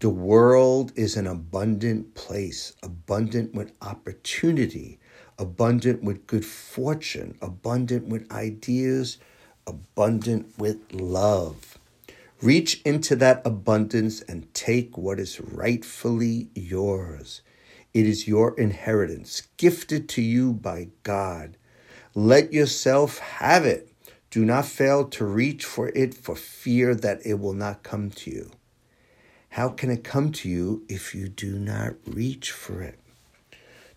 The 0.00 0.10
world 0.10 0.92
is 0.94 1.16
an 1.16 1.26
abundant 1.26 2.14
place, 2.14 2.74
abundant 2.82 3.54
with 3.54 3.72
opportunity, 3.80 5.00
abundant 5.38 6.02
with 6.02 6.26
good 6.26 6.44
fortune, 6.44 7.38
abundant 7.40 8.06
with 8.06 8.30
ideas, 8.30 9.18
abundant 9.66 10.58
with 10.58 10.92
love. 10.92 11.77
Reach 12.40 12.80
into 12.84 13.16
that 13.16 13.42
abundance 13.44 14.20
and 14.20 14.52
take 14.54 14.96
what 14.96 15.18
is 15.18 15.40
rightfully 15.40 16.50
yours. 16.54 17.42
It 17.92 18.06
is 18.06 18.28
your 18.28 18.56
inheritance, 18.58 19.48
gifted 19.56 20.08
to 20.10 20.22
you 20.22 20.52
by 20.52 20.90
God. 21.02 21.56
Let 22.14 22.52
yourself 22.52 23.18
have 23.18 23.64
it. 23.64 23.92
Do 24.30 24.44
not 24.44 24.66
fail 24.66 25.08
to 25.08 25.24
reach 25.24 25.64
for 25.64 25.88
it 25.88 26.14
for 26.14 26.36
fear 26.36 26.94
that 26.94 27.20
it 27.24 27.40
will 27.40 27.54
not 27.54 27.82
come 27.82 28.10
to 28.10 28.30
you. 28.30 28.52
How 29.50 29.70
can 29.70 29.90
it 29.90 30.04
come 30.04 30.30
to 30.32 30.48
you 30.48 30.84
if 30.88 31.16
you 31.16 31.28
do 31.28 31.58
not 31.58 31.94
reach 32.06 32.52
for 32.52 32.82
it? 32.82 33.00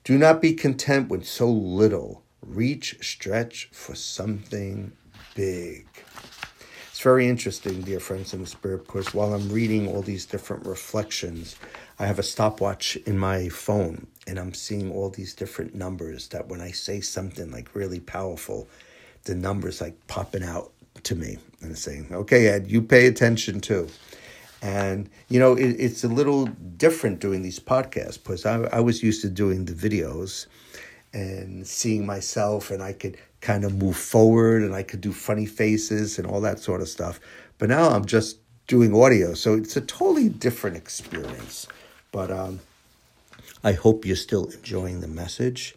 Do 0.04 0.18
not 0.18 0.42
be 0.42 0.54
content 0.54 1.10
with 1.10 1.28
so 1.28 1.48
little. 1.48 2.24
Reach, 2.42 2.98
stretch 3.02 3.70
for 3.72 3.94
something 3.94 4.94
big. 5.36 5.86
It's 7.02 7.04
very 7.04 7.28
interesting, 7.28 7.82
dear 7.82 8.00
friends 8.00 8.32
in 8.32 8.42
the 8.42 8.46
Spirit, 8.46 8.86
because 8.86 9.12
while 9.12 9.34
I'm 9.34 9.50
reading 9.50 9.88
all 9.88 10.04
these 10.04 10.28
different 10.28 10.68
reflections, 10.68 11.56
I 11.98 12.06
have 12.06 12.20
a 12.20 12.24
stopwatch 12.24 12.96
in 12.96 13.18
my 13.18 13.50
phone 13.50 14.06
and 14.28 14.38
I'm 14.38 14.54
seeing 14.54 14.92
all 14.92 15.10
these 15.10 15.34
different 15.34 15.74
numbers 15.74 16.28
that 16.28 16.48
when 16.48 16.62
I 16.62 16.70
say 16.70 17.02
something 17.02 17.50
like 17.50 17.74
really 17.74 18.00
powerful, 18.00 18.68
the 19.24 19.34
numbers 19.34 19.82
like 19.82 19.96
popping 20.06 20.44
out 20.44 20.74
to 21.02 21.16
me 21.16 21.40
and 21.62 21.76
saying, 21.76 22.10
okay, 22.12 22.46
Ed, 22.50 22.68
you 22.68 22.84
pay 22.84 23.08
attention 23.08 23.62
too. 23.62 23.88
And, 24.62 25.10
you 25.28 25.40
know, 25.40 25.56
it, 25.56 25.70
it's 25.80 26.04
a 26.04 26.08
little 26.08 26.46
different 26.78 27.20
doing 27.20 27.42
these 27.42 27.60
podcasts 27.60 28.22
because 28.22 28.46
I, 28.46 28.60
I 28.66 28.80
was 28.80 29.02
used 29.02 29.24
to 29.24 29.30
doing 29.32 29.66
the 29.66 29.74
videos 29.74 30.46
and 31.14 31.66
seeing 31.66 32.06
myself 32.06 32.70
and 32.70 32.84
I 32.84 32.94
could 32.94 33.18
kind 33.42 33.66
of 33.66 33.76
move 33.76 33.98
forward 33.98 34.62
and 34.62 34.74
I 34.74 34.84
could 34.84 35.02
do 35.02 35.12
funny 35.12 35.46
faces 35.46 36.18
and 36.18 36.28
all 36.28 36.42
that 36.42 36.60
sort 36.60 36.82
of 36.82 36.88
stuff. 36.88 37.20
But 37.58 37.70
now 37.70 37.90
I'm 37.90 38.06
just 38.06 38.38
doing 38.68 38.96
audio. 38.96 39.34
So 39.34 39.56
it's 39.56 39.76
a 39.76 39.82
totally 39.82 40.30
different 40.30 40.78
experience. 40.78 41.68
But 42.12 42.32
um, 42.32 42.60
I 43.64 43.74
hope 43.74 44.06
you're 44.06 44.16
still 44.16 44.46
enjoying 44.46 45.02
the 45.02 45.08
message. 45.08 45.76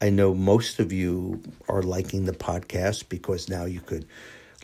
I 0.00 0.10
know 0.10 0.34
most 0.34 0.80
of 0.80 0.92
you 0.92 1.42
are 1.68 1.82
liking 1.82 2.24
the 2.24 2.32
podcast 2.32 3.08
because 3.08 3.48
now 3.48 3.66
you 3.66 3.80
could 3.80 4.06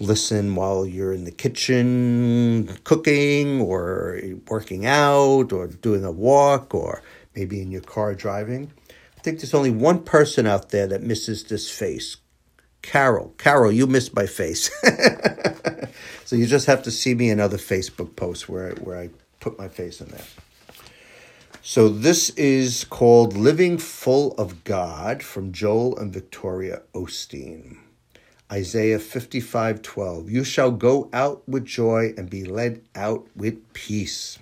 listen 0.01 0.55
while 0.55 0.87
you're 0.87 1.13
in 1.13 1.25
the 1.25 1.31
kitchen 1.31 2.69
cooking 2.85 3.61
or 3.61 4.21
working 4.49 4.87
out 4.87 5.53
or 5.53 5.67
doing 5.69 6.05
a 6.05 6.11
walk 6.11 6.75
or 6.75 7.03
maybe 7.37 7.61
in 7.61 7.71
your 7.71 7.83
car 7.83 8.15
driving. 8.15 8.73
I 9.17 9.21
think 9.21 9.39
there's 9.39 9.55
only 9.55 9.71
one 9.71 10.03
person 10.03 10.47
out 10.47 10.71
there 10.71 10.87
that 10.89 11.03
misses 11.03 11.45
this 11.45 11.71
face. 11.71 12.17
Carol. 12.83 13.35
Carol, 13.39 13.73
you 13.73 13.87
missed 13.87 14.15
my 14.15 14.27
face. 14.27 14.71
so 16.25 16.37
you 16.37 16.47
just 16.47 16.67
have 16.67 16.83
to 16.85 16.91
see 16.91 17.15
me 17.15 17.31
in 17.31 17.41
other 17.41 17.59
Facebook 17.59 18.17
posts 18.17 18.49
where, 18.49 18.71
I, 18.71 18.73
where 18.75 18.99
I 18.99 19.11
put 19.41 19.59
my 19.59 19.69
face 19.69 20.01
in 20.01 20.09
there. 20.09 20.25
So 21.63 21.89
this 21.89 22.31
is 22.31 22.85
called 22.85 23.37
Living 23.37 23.77
Full 23.77 24.33
of 24.33 24.65
God 24.65 25.23
from 25.23 25.53
Joel 25.53 25.99
and 25.99 26.13
Victoria 26.13 26.83
Osteen. 26.95 27.77
Isaiah 28.51 28.99
55:12 28.99 30.31
You 30.31 30.45
shall 30.45 30.71
go 30.71 31.11
out 31.13 31.47
with 31.47 31.67
joy 31.67 32.15
and 32.17 32.31
be 32.31 32.45
led 32.45 32.81
out 32.95 33.27
with 33.37 33.71
peace. 33.75 34.39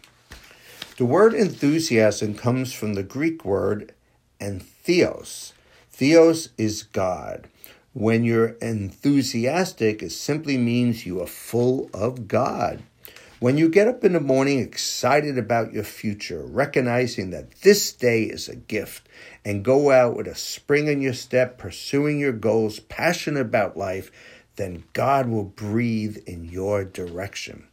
The 0.98 1.04
word 1.04 1.34
enthusiasm 1.34 2.34
comes 2.34 2.72
from 2.72 2.94
the 2.94 3.02
Greek 3.02 3.44
word 3.44 3.92
entheos. 4.40 5.52
Theos 5.90 6.50
is 6.56 6.84
God. 6.84 7.48
When 7.98 8.24
you're 8.24 8.58
enthusiastic, 8.60 10.02
it 10.02 10.12
simply 10.12 10.58
means 10.58 11.06
you 11.06 11.22
are 11.22 11.26
full 11.26 11.88
of 11.94 12.28
God. 12.28 12.82
When 13.40 13.56
you 13.56 13.70
get 13.70 13.88
up 13.88 14.04
in 14.04 14.12
the 14.12 14.20
morning 14.20 14.58
excited 14.58 15.38
about 15.38 15.72
your 15.72 15.82
future, 15.82 16.42
recognizing 16.44 17.30
that 17.30 17.62
this 17.62 17.94
day 17.94 18.24
is 18.24 18.50
a 18.50 18.56
gift, 18.56 19.08
and 19.46 19.64
go 19.64 19.92
out 19.92 20.14
with 20.14 20.26
a 20.26 20.34
spring 20.34 20.88
in 20.88 21.00
your 21.00 21.14
step, 21.14 21.56
pursuing 21.56 22.20
your 22.20 22.32
goals, 22.32 22.80
passionate 22.80 23.40
about 23.40 23.78
life, 23.78 24.12
then 24.56 24.84
God 24.92 25.30
will 25.30 25.44
breathe 25.44 26.18
in 26.26 26.44
your 26.44 26.84
direction. 26.84 27.66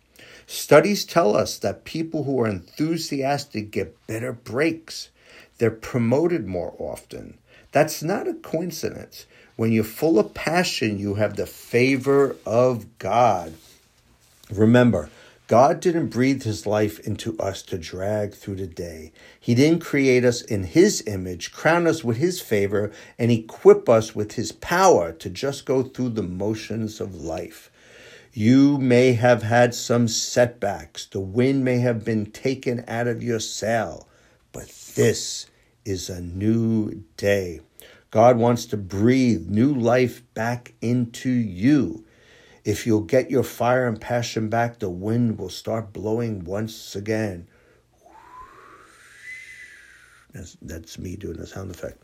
Studies 0.48 1.03
tell 1.03 1.36
us 1.36 1.58
that 1.58 1.84
people 1.84 2.24
who 2.24 2.39
are 2.39 2.48
enthusiastic 2.48 3.72
get 3.72 4.08
better 4.08 4.32
breaks. 4.32 5.10
They're 5.58 5.70
promoted 5.70 6.48
more 6.48 6.74
often. 6.80 7.39
That's 7.74 8.01
not 8.01 8.25
a 8.25 8.36
coincidence. 8.36 9.25
When 9.55 9.72
you're 9.72 9.83
full 9.83 10.17
of 10.17 10.33
passion, 10.33 10.98
you 10.98 11.15
have 11.15 11.36
the 11.36 11.45
favor 11.45 12.36
of 12.45 12.98
God. 12.98 13.53
Remember, 14.50 15.10
God 15.48 15.81
didn't 15.81 16.07
breathe 16.07 16.43
his 16.43 16.65
life 16.65 17.00
into 17.00 17.38
us 17.38 17.62
to 17.63 17.77
drag 17.77 18.33
through 18.33 18.55
the 18.55 18.67
day. 18.67 19.12
He 19.39 19.53
didn't 19.53 19.81
create 19.81 20.25
us 20.25 20.41
in 20.41 20.63
his 20.63 21.03
image, 21.05 21.51
crown 21.51 21.86
us 21.86 22.03
with 22.03 22.17
his 22.17 22.41
favor, 22.41 22.91
and 23.19 23.29
equip 23.29 23.88
us 23.88 24.15
with 24.15 24.33
his 24.33 24.51
power 24.51 25.12
to 25.12 25.29
just 25.29 25.65
go 25.65 25.83
through 25.83 26.10
the 26.10 26.24
motions 26.24 27.00
of 27.00 27.13
life. 27.13 27.69
You 28.33 28.79
may 28.79 29.13
have 29.13 29.43
had 29.43 29.75
some 29.75 30.07
setbacks. 30.07 31.05
The 31.05 31.19
wind 31.19 31.63
may 31.63 31.77
have 31.79 32.03
been 32.03 32.31
taken 32.31 32.83
out 32.88 33.07
of 33.07 33.22
your 33.22 33.39
sail, 33.39 34.07
but 34.51 34.69
this 34.95 35.45
is 35.86 36.10
a 36.10 36.22
new 36.22 37.03
day. 37.17 37.60
God 38.13 38.38
wants 38.38 38.67
to 38.67 38.77
breathe 38.77 39.50
new 39.50 39.74
life 39.74 40.22
back 40.36 40.75
into 40.82 41.32
you. 41.32 42.05
If 42.63 42.86
you'll 42.86 43.01
get 43.01 43.32
your 43.32 43.41
fire 43.41 43.88
and 43.88 44.00
passion 44.00 44.50
back, 44.50 44.77
the 44.77 44.89
wind 44.91 45.39
will 45.39 45.50
start 45.50 45.91
blowing 45.91 46.43
once 46.46 46.96
again. 46.96 47.48
That's, 50.32 50.55
that's 50.62 51.00
me 51.00 51.15
doing 51.15 51.38
the 51.38 51.48
sound 51.48 51.72
effect. 51.72 52.03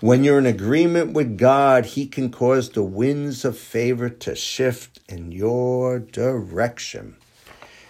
When 0.00 0.24
you're 0.24 0.38
in 0.38 0.46
agreement 0.46 1.12
with 1.12 1.36
God, 1.36 1.84
He 1.84 2.06
can 2.06 2.30
cause 2.30 2.70
the 2.70 2.82
winds 2.82 3.44
of 3.44 3.58
favor 3.58 4.08
to 4.08 4.34
shift 4.34 5.00
in 5.10 5.30
your 5.30 5.98
direction. 5.98 7.16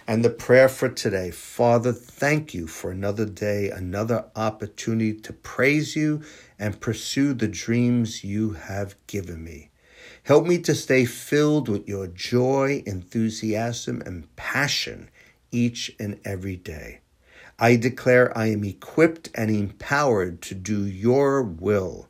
And 0.07 0.25
the 0.25 0.29
prayer 0.29 0.67
for 0.67 0.89
today 0.89 1.31
Father, 1.31 1.93
thank 1.93 2.53
you 2.53 2.67
for 2.67 2.91
another 2.91 3.25
day, 3.25 3.69
another 3.69 4.25
opportunity 4.35 5.13
to 5.21 5.31
praise 5.31 5.95
you 5.95 6.21
and 6.61 6.79
pursue 6.79 7.33
the 7.33 7.47
dreams 7.47 8.23
you 8.23 8.51
have 8.51 8.95
given 9.07 9.43
me. 9.43 9.71
Help 10.23 10.45
me 10.45 10.59
to 10.59 10.75
stay 10.75 11.05
filled 11.05 11.67
with 11.67 11.87
your 11.87 12.05
joy, 12.05 12.83
enthusiasm, 12.85 14.01
and 14.05 14.33
passion 14.35 15.09
each 15.51 15.93
and 15.99 16.19
every 16.23 16.55
day. 16.55 16.99
I 17.57 17.75
declare 17.75 18.35
I 18.37 18.51
am 18.51 18.63
equipped 18.63 19.29
and 19.33 19.49
empowered 19.49 20.43
to 20.43 20.55
do 20.55 20.85
your 20.85 21.41
will. 21.41 22.07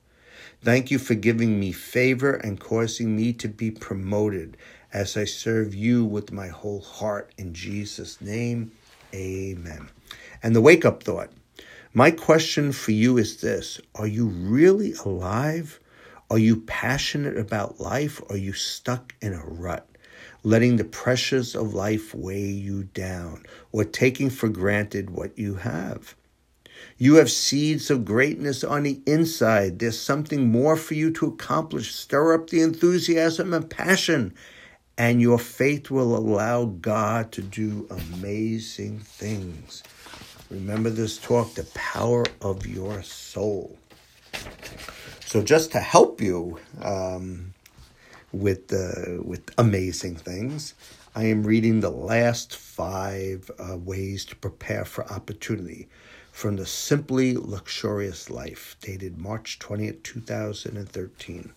Thank 0.62 0.92
you 0.92 1.00
for 1.00 1.16
giving 1.16 1.58
me 1.58 1.72
favor 1.72 2.34
and 2.34 2.60
causing 2.60 3.16
me 3.16 3.32
to 3.34 3.48
be 3.48 3.72
promoted 3.72 4.58
as 4.92 5.16
I 5.16 5.24
serve 5.24 5.74
you 5.74 6.04
with 6.04 6.34
my 6.34 6.50
whole 6.50 6.82
heart. 6.82 7.32
In 7.38 7.54
Jesus' 7.54 8.20
name, 8.20 8.74
amen. 9.14 9.90
And 10.44 10.54
the 10.54 10.62
wake 10.62 10.84
up 10.84 11.04
thought 11.04 11.32
my 11.94 12.12
question 12.12 12.72
for 12.72 12.92
you 12.92 13.18
is 13.18 13.42
this 13.42 13.80
Are 13.96 14.08
you 14.08 14.28
really 14.28 14.94
alive? 15.06 15.80
Are 16.30 16.40
you 16.40 16.62
passionate 16.62 17.38
about 17.38 17.80
life? 17.80 18.22
Are 18.30 18.38
you 18.38 18.54
stuck 18.54 19.14
in 19.22 19.34
a 19.34 19.46
rut? 19.46 19.88
letting 20.44 20.78
the 20.78 20.84
pressures 20.84 21.56
of 21.56 21.74
life 21.74 22.16
weigh 22.16 22.46
you 22.46 22.84
down, 22.84 23.44
or 23.72 23.84
taking 23.84 24.30
for 24.30 24.50
granted 24.50 25.10
what 25.10 25.38
you 25.38 25.56
have. 25.56 26.16
You 26.98 27.16
have 27.16 27.30
seeds 27.30 27.92
of 27.92 28.06
greatness 28.06 28.64
on 28.64 28.84
the 28.84 29.02
inside. 29.06 29.80
There's 29.80 30.00
something 30.00 30.52
more 30.52 30.76
for 30.76 30.96
you 30.96 31.12
to 31.12 31.28
accomplish. 31.28 31.94
Stir 31.94 32.34
up 32.34 32.50
the 32.50 32.62
enthusiasm 32.62 33.54
and 33.54 33.70
passion, 33.70 34.34
and 34.98 35.22
your 35.22 35.38
faith 35.38 35.92
will 35.92 36.16
allow 36.16 36.66
God 36.66 37.32
to 37.34 37.42
do 37.42 37.88
amazing 37.90 39.00
things. 39.00 39.84
Remember 40.52 40.90
this 40.90 41.18
talk, 41.18 41.56
the 41.56 41.64
power 41.74 42.26
of 42.42 42.68
your 42.68 43.02
soul. 43.02 43.78
So, 45.26 45.42
just 45.42 45.72
to 45.72 45.80
help 45.80 46.22
you, 46.22 46.60
um, 46.82 47.54
with 48.32 48.72
uh, 48.74 49.22
with 49.24 49.50
amazing 49.58 50.16
things. 50.16 50.74
I 51.14 51.26
am 51.26 51.44
reading 51.44 51.82
the 51.82 51.90
last 51.90 52.56
five 52.56 53.52
uh, 53.60 53.78
ways 53.78 54.24
to 54.26 54.36
prepare 54.36 54.86
for 54.86 55.12
opportunity 55.12 55.90
from 56.32 56.56
the 56.56 56.66
Simply 56.66 57.36
Luxurious 57.36 58.30
Life, 58.30 58.78
dated 58.80 59.18
March 59.18 59.60
20th, 59.60 60.04
2013. 60.04 61.52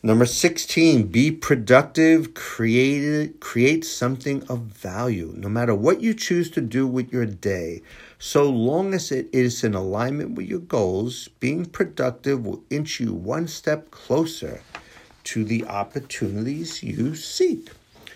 Number 0.00 0.26
16, 0.26 1.08
be 1.08 1.32
productive, 1.32 2.32
create, 2.32 3.40
create 3.40 3.84
something 3.84 4.44
of 4.44 4.60
value. 4.60 5.34
No 5.36 5.48
matter 5.48 5.74
what 5.74 6.00
you 6.00 6.14
choose 6.14 6.52
to 6.52 6.60
do 6.60 6.86
with 6.86 7.12
your 7.12 7.26
day, 7.26 7.82
so 8.16 8.48
long 8.48 8.94
as 8.94 9.10
it 9.10 9.28
is 9.32 9.64
in 9.64 9.74
alignment 9.74 10.36
with 10.36 10.46
your 10.46 10.60
goals, 10.60 11.26
being 11.40 11.66
productive 11.66 12.46
will 12.46 12.62
inch 12.70 13.00
you 13.00 13.12
one 13.12 13.48
step 13.48 13.90
closer 13.90 14.60
to 15.24 15.42
the 15.42 15.64
opportunities 15.66 16.80
you 16.80 17.16
seek. 17.16 17.68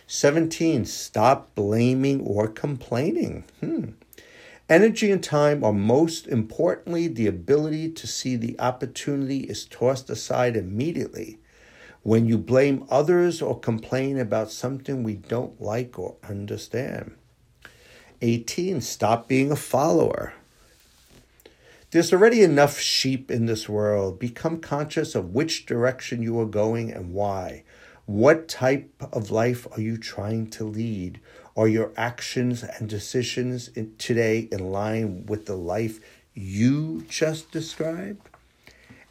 17. 0.07 0.85
Stop 0.85 1.53
blaming 1.57 2.21
or 2.21 2.47
complaining. 2.47 3.43
Hmm. 3.59 3.85
Energy 4.69 5.11
and 5.11 5.23
time 5.23 5.65
are 5.65 5.73
most 5.73 6.29
importantly 6.29 7.09
the 7.09 7.27
ability 7.27 7.91
to 7.91 8.07
see 8.07 8.37
the 8.37 8.55
opportunity 8.61 9.41
is 9.41 9.65
tossed 9.65 10.09
aside 10.09 10.57
immediately. 10.57 11.41
When 12.03 12.27
you 12.27 12.37
blame 12.37 12.85
others 12.91 13.41
or 13.41 13.61
complain 13.61 14.19
about 14.19 14.51
something 14.51 15.03
we 15.03 15.15
don't 15.15 15.61
like 15.61 15.99
or 15.99 16.17
understand. 16.29 17.15
18. 18.21 18.81
Stop 18.81 19.29
being 19.29 19.53
a 19.53 19.57
follower. 19.57 20.35
There's 21.91 22.13
already 22.13 22.43
enough 22.43 22.79
sheep 22.81 23.31
in 23.31 23.47
this 23.47 23.69
world. 23.69 24.19
Become 24.19 24.61
conscious 24.61 25.15
of 25.15 25.35
which 25.35 25.67
direction 25.67 26.23
you 26.23 26.41
are 26.41 26.47
going 26.47 26.91
and 26.91 27.13
why. 27.13 27.65
What 28.07 28.49
type 28.49 28.91
of 29.13 29.31
life 29.31 29.67
are 29.73 29.81
you 29.81 29.97
trying 29.97 30.49
to 30.51 30.65
lead? 30.65 31.21
Are 31.57 31.69
your 31.69 31.93
actions 31.97 32.65
and 32.65 32.89
decisions 32.89 33.71
today 33.99 34.49
in 34.51 34.73
line 34.73 35.27
with 35.27 35.47
the 35.47 35.57
life 35.57 36.01
you 36.35 37.05
just 37.09 37.53
described? 37.53 38.29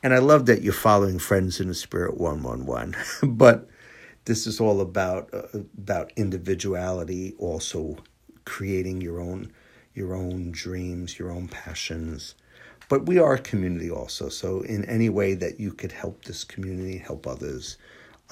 And 0.04 0.14
I 0.14 0.18
love 0.18 0.48
that 0.48 0.62
you're 0.62 0.74
following 0.74 1.20
Friends 1.20 1.60
in 1.60 1.68
the 1.68 1.76
Spirit 1.76 2.18
111. 2.18 2.96
but 3.36 3.68
this 4.26 4.48
is 4.48 4.60
all 4.60 4.82
about 4.82 5.30
uh, 5.34 5.60
about 5.78 6.12
individuality, 6.16 7.34
also 7.38 7.98
creating 8.46 9.02
your 9.02 9.20
own 9.20 9.52
your 9.94 10.16
own 10.16 10.52
dreams, 10.52 11.20
your 11.20 11.32
own 11.32 11.48
passions, 11.48 12.36
but 12.92 13.06
we 13.06 13.20
are 13.20 13.36
a 13.36 13.40
community 13.40 13.90
also. 13.90 14.30
So, 14.30 14.62
in 14.62 14.84
any 14.86 15.10
way 15.10 15.34
that 15.36 15.60
you 15.60 15.72
could 15.72 15.92
help 15.92 16.26
this 16.26 16.44
community, 16.44 16.98
help 16.98 17.28
others, 17.28 17.78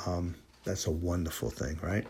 um, 0.05 0.35
that's 0.63 0.85
a 0.85 0.91
wonderful 0.91 1.49
thing, 1.49 1.79
right? 1.81 2.05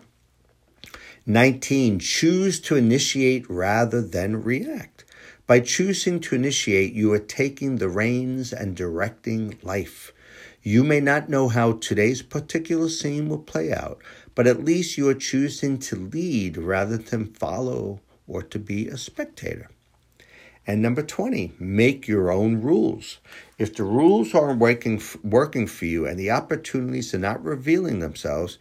19. 1.26 2.00
Choose 2.00 2.60
to 2.62 2.76
initiate 2.76 3.48
rather 3.50 4.02
than 4.02 4.42
react. 4.42 4.99
By 5.50 5.62
choosing 5.62 6.20
to 6.20 6.36
initiate, 6.36 6.94
you 6.94 7.12
are 7.12 7.18
taking 7.18 7.78
the 7.78 7.90
reins 7.90 8.54
and 8.54 8.76
directing 8.76 9.58
life. 9.64 10.14
You 10.62 10.84
may 10.84 11.00
not 11.00 11.28
know 11.28 11.48
how 11.48 11.72
today's 11.72 12.22
particular 12.22 12.88
scene 12.88 13.28
will 13.28 13.40
play 13.40 13.74
out, 13.74 13.98
but 14.36 14.46
at 14.46 14.64
least 14.64 14.96
you 14.96 15.10
are 15.10 15.16
choosing 15.16 15.80
to 15.80 15.96
lead 15.96 16.56
rather 16.56 16.98
than 16.98 17.34
follow 17.34 18.00
or 18.28 18.44
to 18.44 18.60
be 18.60 18.90
a 18.90 18.96
spectator. 18.96 19.72
And 20.68 20.84
number 20.84 21.02
20, 21.02 21.54
make 21.58 22.08
your 22.08 22.30
own 22.30 22.62
rules. 22.62 23.18
If 23.58 23.76
the 23.76 23.86
rules 23.86 24.36
aren't 24.36 24.60
working, 24.60 25.02
working 25.24 25.66
for 25.66 25.86
you 25.86 26.06
and 26.06 26.20
the 26.20 26.30
opportunities 26.30 27.12
are 27.16 27.18
not 27.18 27.44
revealing 27.44 28.02
themselves, 28.02 28.60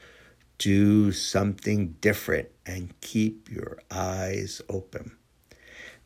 do 0.57 1.13
something 1.13 1.97
different 2.01 2.49
and 2.65 2.99
keep 3.03 3.51
your 3.51 3.77
eyes 3.91 4.63
open. 4.71 5.18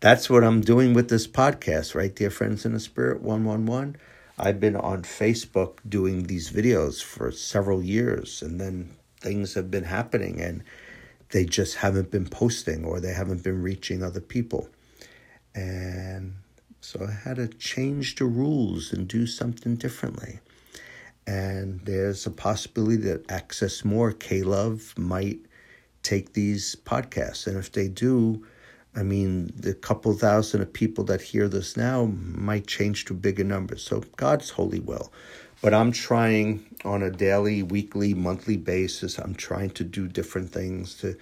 That's 0.03 0.29
what 0.29 0.43
I'm 0.43 0.63
doing 0.63 0.95
with 0.95 1.11
this 1.11 1.29
podcast, 1.29 1.95
right, 1.95 2.13
dear 2.13 2.29
friends 2.29 2.67
in 2.67 2.73
the 2.73 2.81
spirit 2.81 3.23
111. 3.23 3.95
I've 4.37 4.59
been 4.59 4.75
on 4.75 5.05
Facebook 5.05 5.79
doing 5.89 6.25
these 6.25 6.51
videos 6.51 7.01
for 7.01 7.31
several 7.31 7.85
years, 7.85 8.43
and 8.43 8.61
then 8.61 8.97
things 9.21 9.55
have 9.55 9.71
been 9.71 9.85
happening 9.85 10.41
and 10.41 10.65
they 11.31 11.45
just 11.45 11.77
haven't 11.77 12.11
been 12.11 12.27
posting 12.27 12.85
or 12.85 12.99
they 12.99 13.13
haven't 13.13 13.45
been 13.45 13.63
reaching 13.63 14.03
other 14.03 14.21
people. 14.21 14.69
And 15.55 16.35
so 16.81 17.07
I 17.09 17.13
had 17.13 17.37
to 17.37 17.47
change 17.47 18.17
the 18.17 18.25
rules 18.25 18.93
and 18.93 19.07
do 19.07 19.25
something 19.25 19.77
differently. 19.77 20.41
And 21.29 21.79
there's 21.85 22.27
a 22.27 22.33
possibility 22.33 22.97
that 23.05 23.31
Access 23.31 23.85
More, 23.85 24.11
K 24.11 24.43
Love, 24.43 24.95
might 24.99 25.39
take 26.03 26.33
these 26.33 26.75
podcasts. 26.75 27.47
And 27.47 27.57
if 27.57 27.71
they 27.71 27.87
do, 27.87 28.45
I 28.95 29.03
mean, 29.03 29.53
the 29.57 29.75
couple 29.75 30.13
thousand 30.13 30.61
of 30.61 30.73
people 30.73 31.05
that 31.05 31.23
hear 31.23 31.49
this 31.49 31.77
now 31.77 32.05
might 32.05 32.67
change 32.67 33.07
to 33.07 33.15
bigger 33.15 33.45
numbers. 33.45 33.83
So 33.83 34.03
God's 34.17 34.51
holy 34.51 34.81
will. 34.81 35.13
But 35.63 35.73
I'm 35.73 35.93
trying 35.93 36.67
on 36.85 37.03
a 37.03 37.11
daily, 37.11 37.63
weekly, 37.63 38.15
monthly 38.15 38.57
basis, 38.57 39.19
I'm 39.19 39.35
trying 39.35 39.71
to 39.71 39.85
do 39.85 40.09
different 40.09 40.51
things 40.51 40.97
to 40.99 41.17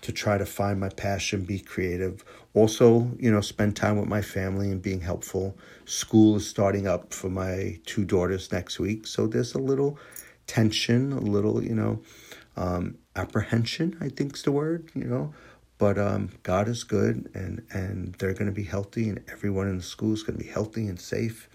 to 0.00 0.10
try 0.10 0.36
to 0.36 0.44
find 0.44 0.80
my 0.80 0.88
passion, 0.88 1.44
be 1.44 1.60
creative. 1.60 2.24
Also, 2.54 3.08
you 3.20 3.30
know, 3.30 3.40
spend 3.40 3.76
time 3.76 3.96
with 3.98 4.08
my 4.08 4.20
family 4.20 4.68
and 4.70 4.82
being 4.82 5.00
helpful. 5.00 5.56
School 5.84 6.36
is 6.36 6.48
starting 6.48 6.88
up 6.88 7.14
for 7.14 7.28
my 7.30 7.78
two 7.86 8.04
daughters 8.04 8.50
next 8.50 8.80
week, 8.80 9.06
so 9.06 9.28
there's 9.28 9.54
a 9.54 9.60
little 9.60 9.96
tension, 10.48 11.12
a 11.12 11.20
little, 11.20 11.62
you 11.62 11.74
know, 11.74 12.02
um, 12.56 12.98
apprehension. 13.14 13.96
I 14.00 14.08
think's 14.08 14.42
the 14.42 14.50
word, 14.50 14.90
you 14.94 15.04
know. 15.04 15.32
But 15.82 15.98
um, 15.98 16.28
God 16.44 16.68
is 16.68 16.84
good, 16.84 17.28
and 17.34 17.66
and 17.72 18.14
they're 18.20 18.34
going 18.34 18.46
to 18.46 18.52
be 18.52 18.62
healthy, 18.62 19.08
and 19.08 19.18
everyone 19.28 19.66
in 19.66 19.78
the 19.78 19.82
school 19.82 20.12
is 20.12 20.22
going 20.22 20.38
to 20.38 20.44
be 20.44 20.48
healthy 20.48 20.86
and 20.86 21.00
safe, 21.00 21.48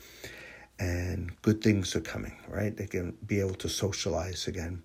and 0.77 1.31
good 1.43 1.61
things 1.61 1.95
are 1.95 2.01
coming. 2.01 2.35
Right? 2.49 2.75
They 2.75 2.87
can 2.87 3.15
be 3.25 3.39
able 3.39 3.55
to 3.55 3.69
socialize 3.69 4.45
again 4.45 4.83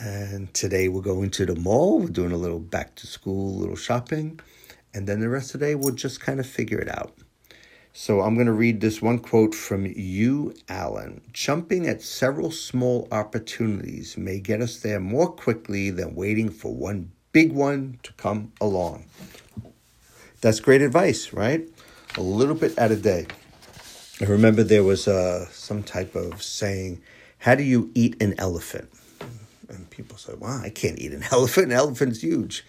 and 0.00 0.54
today 0.54 0.88
we're 0.88 1.02
going 1.02 1.30
to 1.30 1.46
the 1.46 1.56
mall. 1.56 1.98
We're 1.98 2.08
doing 2.08 2.32
a 2.32 2.36
little 2.36 2.60
back 2.60 2.94
to 2.96 3.06
school, 3.06 3.56
little 3.56 3.76
shopping. 3.76 4.40
And 4.94 5.06
then 5.08 5.20
the 5.20 5.28
rest 5.28 5.54
of 5.54 5.60
the 5.60 5.66
day, 5.66 5.74
we'll 5.74 5.94
just 5.94 6.20
kind 6.20 6.40
of 6.40 6.46
figure 6.46 6.78
it 6.78 6.88
out. 6.88 7.18
So 7.92 8.22
I'm 8.22 8.34
going 8.34 8.46
to 8.46 8.52
read 8.52 8.80
this 8.80 9.02
one 9.02 9.18
quote 9.18 9.54
from 9.54 9.86
you, 9.86 10.54
Allen. 10.68 11.20
Jumping 11.32 11.86
at 11.86 12.02
several 12.02 12.50
small 12.50 13.08
opportunities 13.12 14.16
may 14.16 14.40
get 14.40 14.60
us 14.60 14.78
there 14.78 15.00
more 15.00 15.30
quickly 15.30 15.90
than 15.90 16.14
waiting 16.14 16.50
for 16.50 16.74
one 16.74 17.12
big 17.34 17.52
one 17.52 17.98
to 18.04 18.12
come 18.14 18.52
along. 18.60 19.04
That's 20.40 20.60
great 20.60 20.80
advice, 20.80 21.32
right? 21.32 21.68
A 22.16 22.22
little 22.22 22.54
bit 22.54 22.78
at 22.78 22.92
a 22.92 22.96
day. 22.96 23.26
I 24.20 24.24
remember 24.26 24.62
there 24.62 24.84
was 24.84 25.08
uh, 25.08 25.46
some 25.50 25.82
type 25.82 26.14
of 26.14 26.42
saying, 26.42 27.02
How 27.38 27.56
do 27.56 27.64
you 27.64 27.90
eat 27.94 28.22
an 28.22 28.36
elephant? 28.38 28.88
And 29.68 29.90
people 29.90 30.16
say, 30.16 30.34
Wow, 30.34 30.60
I 30.62 30.70
can't 30.70 30.98
eat 30.98 31.12
an 31.12 31.24
elephant. 31.32 31.66
An 31.66 31.72
elephant's 31.72 32.22
huge. 32.22 32.64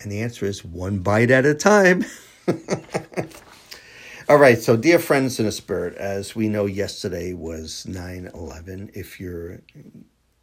And 0.00 0.12
the 0.12 0.20
answer 0.20 0.44
is 0.44 0.64
one 0.64 0.98
bite 0.98 1.30
at 1.30 1.46
a 1.46 1.54
time. 1.54 2.04
All 4.28 4.36
right, 4.36 4.58
so 4.58 4.76
dear 4.76 4.98
friends 4.98 5.40
in 5.40 5.46
the 5.46 5.52
spirit, 5.52 5.96
as 5.96 6.36
we 6.36 6.48
know, 6.48 6.66
yesterday 6.66 7.32
was 7.32 7.86
9 7.86 8.30
11, 8.34 8.90
if 8.94 9.18
you're 9.18 9.60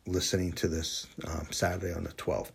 listening 0.07 0.51
to 0.53 0.67
this 0.67 1.07
um, 1.27 1.47
Saturday 1.51 1.93
on 1.93 2.03
the 2.03 2.11
12th. 2.13 2.51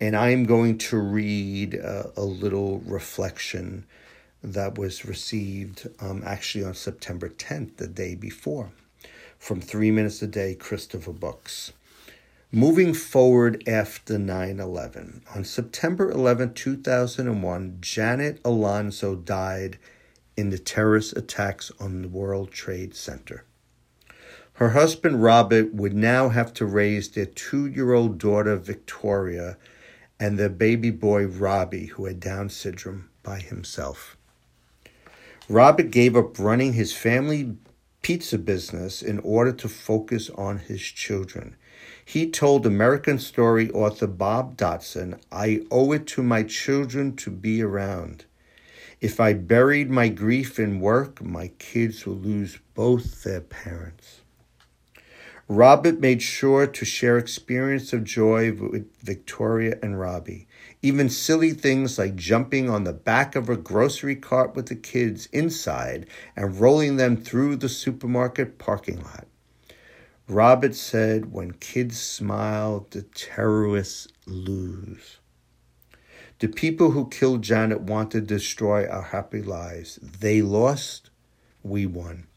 And 0.00 0.16
I'm 0.16 0.44
going 0.44 0.78
to 0.78 0.98
read 0.98 1.80
uh, 1.80 2.04
a 2.16 2.22
little 2.22 2.78
reflection 2.80 3.84
that 4.42 4.78
was 4.78 5.04
received 5.04 5.88
um, 6.00 6.22
actually 6.24 6.64
on 6.64 6.74
September 6.74 7.28
10th, 7.28 7.76
the 7.76 7.88
day 7.88 8.14
before, 8.14 8.70
from 9.38 9.60
Three 9.60 9.90
Minutes 9.90 10.22
a 10.22 10.28
Day, 10.28 10.54
Christopher 10.54 11.12
Books. 11.12 11.72
Moving 12.52 12.94
forward 12.94 13.62
after 13.68 14.18
9 14.18 14.60
11. 14.60 15.22
On 15.34 15.44
September 15.44 16.10
11, 16.10 16.54
2001, 16.54 17.78
Janet 17.80 18.40
Alonso 18.44 19.16
died 19.16 19.78
in 20.36 20.50
the 20.50 20.58
terrorist 20.58 21.16
attacks 21.16 21.72
on 21.80 22.02
the 22.02 22.08
World 22.08 22.52
Trade 22.52 22.94
Center. 22.94 23.44
Her 24.54 24.70
husband 24.70 25.22
Robert 25.22 25.74
would 25.74 25.94
now 25.94 26.30
have 26.30 26.54
to 26.54 26.64
raise 26.64 27.10
their 27.10 27.26
two 27.26 27.66
year 27.66 27.92
old 27.92 28.18
daughter 28.18 28.56
Victoria 28.56 29.56
and 30.20 30.38
their 30.38 30.48
baby 30.48 30.90
boy 30.90 31.26
Robbie, 31.26 31.86
who 31.86 32.06
had 32.06 32.20
Down 32.20 32.48
syndrome, 32.48 33.08
by 33.22 33.40
himself. 33.40 34.16
Robert 35.48 35.90
gave 35.90 36.16
up 36.16 36.38
running 36.38 36.74
his 36.74 36.92
family 36.92 37.56
pizza 38.02 38.38
business 38.38 39.02
in 39.02 39.18
order 39.20 39.52
to 39.52 39.68
focus 39.68 40.30
on 40.30 40.58
his 40.58 40.82
children. 40.82 41.56
He 42.04 42.30
told 42.30 42.64
American 42.64 43.18
Story 43.18 43.70
author 43.70 44.06
Bob 44.06 44.56
Dotson, 44.56 45.20
I 45.30 45.62
owe 45.70 45.92
it 45.92 46.06
to 46.08 46.22
my 46.22 46.42
children 46.42 47.16
to 47.16 47.30
be 47.30 47.62
around. 47.62 48.24
If 49.00 49.20
I 49.20 49.32
buried 49.34 49.90
my 49.90 50.08
grief 50.08 50.58
in 50.58 50.80
work, 50.80 51.22
my 51.22 51.48
kids 51.58 52.06
will 52.06 52.16
lose 52.16 52.58
both 52.74 53.22
their 53.24 53.42
parents. 53.42 54.17
Robert 55.50 55.98
made 55.98 56.20
sure 56.20 56.66
to 56.66 56.84
share 56.84 57.16
experience 57.16 57.94
of 57.94 58.04
joy 58.04 58.52
with 58.52 58.94
Victoria 59.00 59.78
and 59.82 59.98
Robbie. 59.98 60.46
Even 60.82 61.08
silly 61.08 61.52
things 61.52 61.98
like 61.98 62.16
jumping 62.16 62.68
on 62.68 62.84
the 62.84 62.92
back 62.92 63.34
of 63.34 63.48
a 63.48 63.56
grocery 63.56 64.14
cart 64.14 64.54
with 64.54 64.66
the 64.66 64.76
kids 64.76 65.24
inside 65.32 66.06
and 66.36 66.60
rolling 66.60 66.96
them 66.96 67.16
through 67.16 67.56
the 67.56 67.68
supermarket 67.68 68.58
parking 68.58 69.02
lot. 69.02 69.26
Robert 70.28 70.74
said, 70.74 71.32
When 71.32 71.52
kids 71.52 71.98
smile, 71.98 72.86
the 72.90 73.00
terrorists 73.00 74.08
lose. 74.26 75.16
The 76.40 76.48
people 76.48 76.90
who 76.90 77.08
killed 77.08 77.40
Janet 77.40 77.80
want 77.80 78.10
to 78.10 78.20
destroy 78.20 78.86
our 78.86 79.02
happy 79.02 79.40
lives. 79.40 79.98
They 80.02 80.42
lost, 80.42 81.08
we 81.62 81.86
won. 81.86 82.27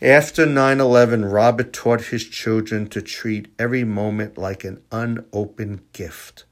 After 0.00 0.46
9 0.46 0.78
11, 0.80 1.24
Robert 1.24 1.72
taught 1.72 2.02
his 2.02 2.22
children 2.22 2.86
to 2.90 3.02
treat 3.02 3.52
every 3.58 3.82
moment 3.82 4.38
like 4.38 4.62
an 4.62 4.80
unopened 4.92 5.92
gift. 5.92 6.44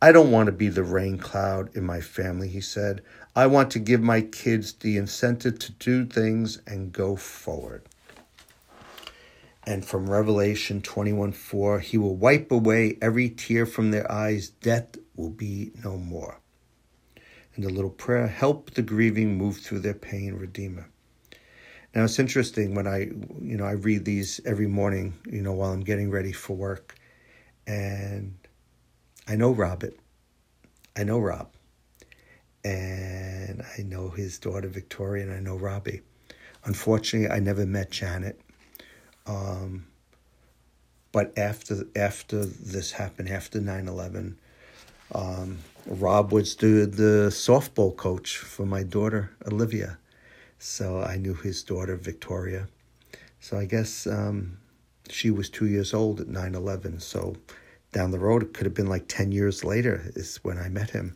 I 0.00 0.12
don't 0.12 0.30
want 0.30 0.46
to 0.46 0.52
be 0.52 0.68
the 0.68 0.84
rain 0.84 1.18
cloud 1.18 1.76
in 1.76 1.82
my 1.82 2.00
family, 2.00 2.46
he 2.46 2.60
said. 2.60 3.02
I 3.34 3.48
want 3.48 3.72
to 3.72 3.80
give 3.80 4.00
my 4.00 4.20
kids 4.20 4.72
the 4.74 4.96
incentive 4.98 5.58
to 5.58 5.72
do 5.72 6.06
things 6.06 6.62
and 6.64 6.92
go 6.92 7.16
forward. 7.16 7.82
And 9.66 9.84
from 9.84 10.08
Revelation 10.08 10.80
21 10.80 11.32
4, 11.32 11.80
he 11.80 11.98
will 11.98 12.14
wipe 12.14 12.52
away 12.52 12.98
every 13.02 13.30
tear 13.30 13.66
from 13.66 13.90
their 13.90 14.10
eyes. 14.12 14.50
Death 14.50 14.96
will 15.16 15.30
be 15.30 15.72
no 15.82 15.96
more. 15.96 16.38
And 17.56 17.64
the 17.64 17.68
little 17.68 17.90
prayer, 17.90 18.28
help 18.28 18.74
the 18.74 18.82
grieving 18.82 19.36
move 19.36 19.56
through 19.56 19.80
their 19.80 19.92
pain, 19.92 20.34
Redeemer. 20.34 20.91
Now 21.94 22.04
it's 22.04 22.18
interesting 22.18 22.74
when 22.74 22.86
I, 22.86 23.10
you 23.40 23.56
know, 23.56 23.64
I 23.64 23.72
read 23.72 24.04
these 24.04 24.40
every 24.46 24.66
morning, 24.66 25.14
you 25.30 25.42
know, 25.42 25.52
while 25.52 25.72
I'm 25.72 25.82
getting 25.82 26.10
ready 26.10 26.32
for 26.32 26.56
work, 26.56 26.94
and 27.66 28.34
I 29.28 29.36
know 29.36 29.50
Robert, 29.50 29.94
I 30.96 31.04
know 31.04 31.18
Rob, 31.18 31.48
and 32.64 33.62
I 33.78 33.82
know 33.82 34.08
his 34.08 34.38
daughter 34.38 34.68
Victoria, 34.68 35.24
and 35.24 35.34
I 35.34 35.40
know 35.40 35.56
Robbie. 35.56 36.00
Unfortunately, 36.64 37.28
I 37.28 37.40
never 37.40 37.66
met 37.66 37.90
Janet. 37.90 38.40
Um, 39.26 39.86
but 41.12 41.36
after 41.36 41.84
after 41.94 42.46
this 42.46 42.92
happened, 42.92 43.28
after 43.28 43.60
9-11, 43.60 44.34
um, 45.14 45.58
Rob 45.86 46.32
was 46.32 46.56
the, 46.56 46.86
the 46.86 47.28
softball 47.30 47.94
coach 47.94 48.38
for 48.38 48.64
my 48.64 48.82
daughter, 48.82 49.30
Olivia. 49.46 49.98
So 50.64 51.02
I 51.02 51.16
knew 51.16 51.34
his 51.34 51.64
daughter, 51.64 51.96
Victoria. 51.96 52.68
So 53.40 53.58
I 53.58 53.64
guess 53.64 54.06
um, 54.06 54.58
she 55.10 55.28
was 55.28 55.50
two 55.50 55.66
years 55.66 55.92
old 55.92 56.20
at 56.20 56.28
9 56.28 56.54
11. 56.54 57.00
So 57.00 57.34
down 57.90 58.12
the 58.12 58.20
road, 58.20 58.44
it 58.44 58.54
could 58.54 58.66
have 58.66 58.74
been 58.74 58.86
like 58.86 59.08
10 59.08 59.32
years 59.32 59.64
later, 59.64 60.12
is 60.14 60.38
when 60.44 60.58
I 60.58 60.68
met 60.68 60.90
him. 60.90 61.14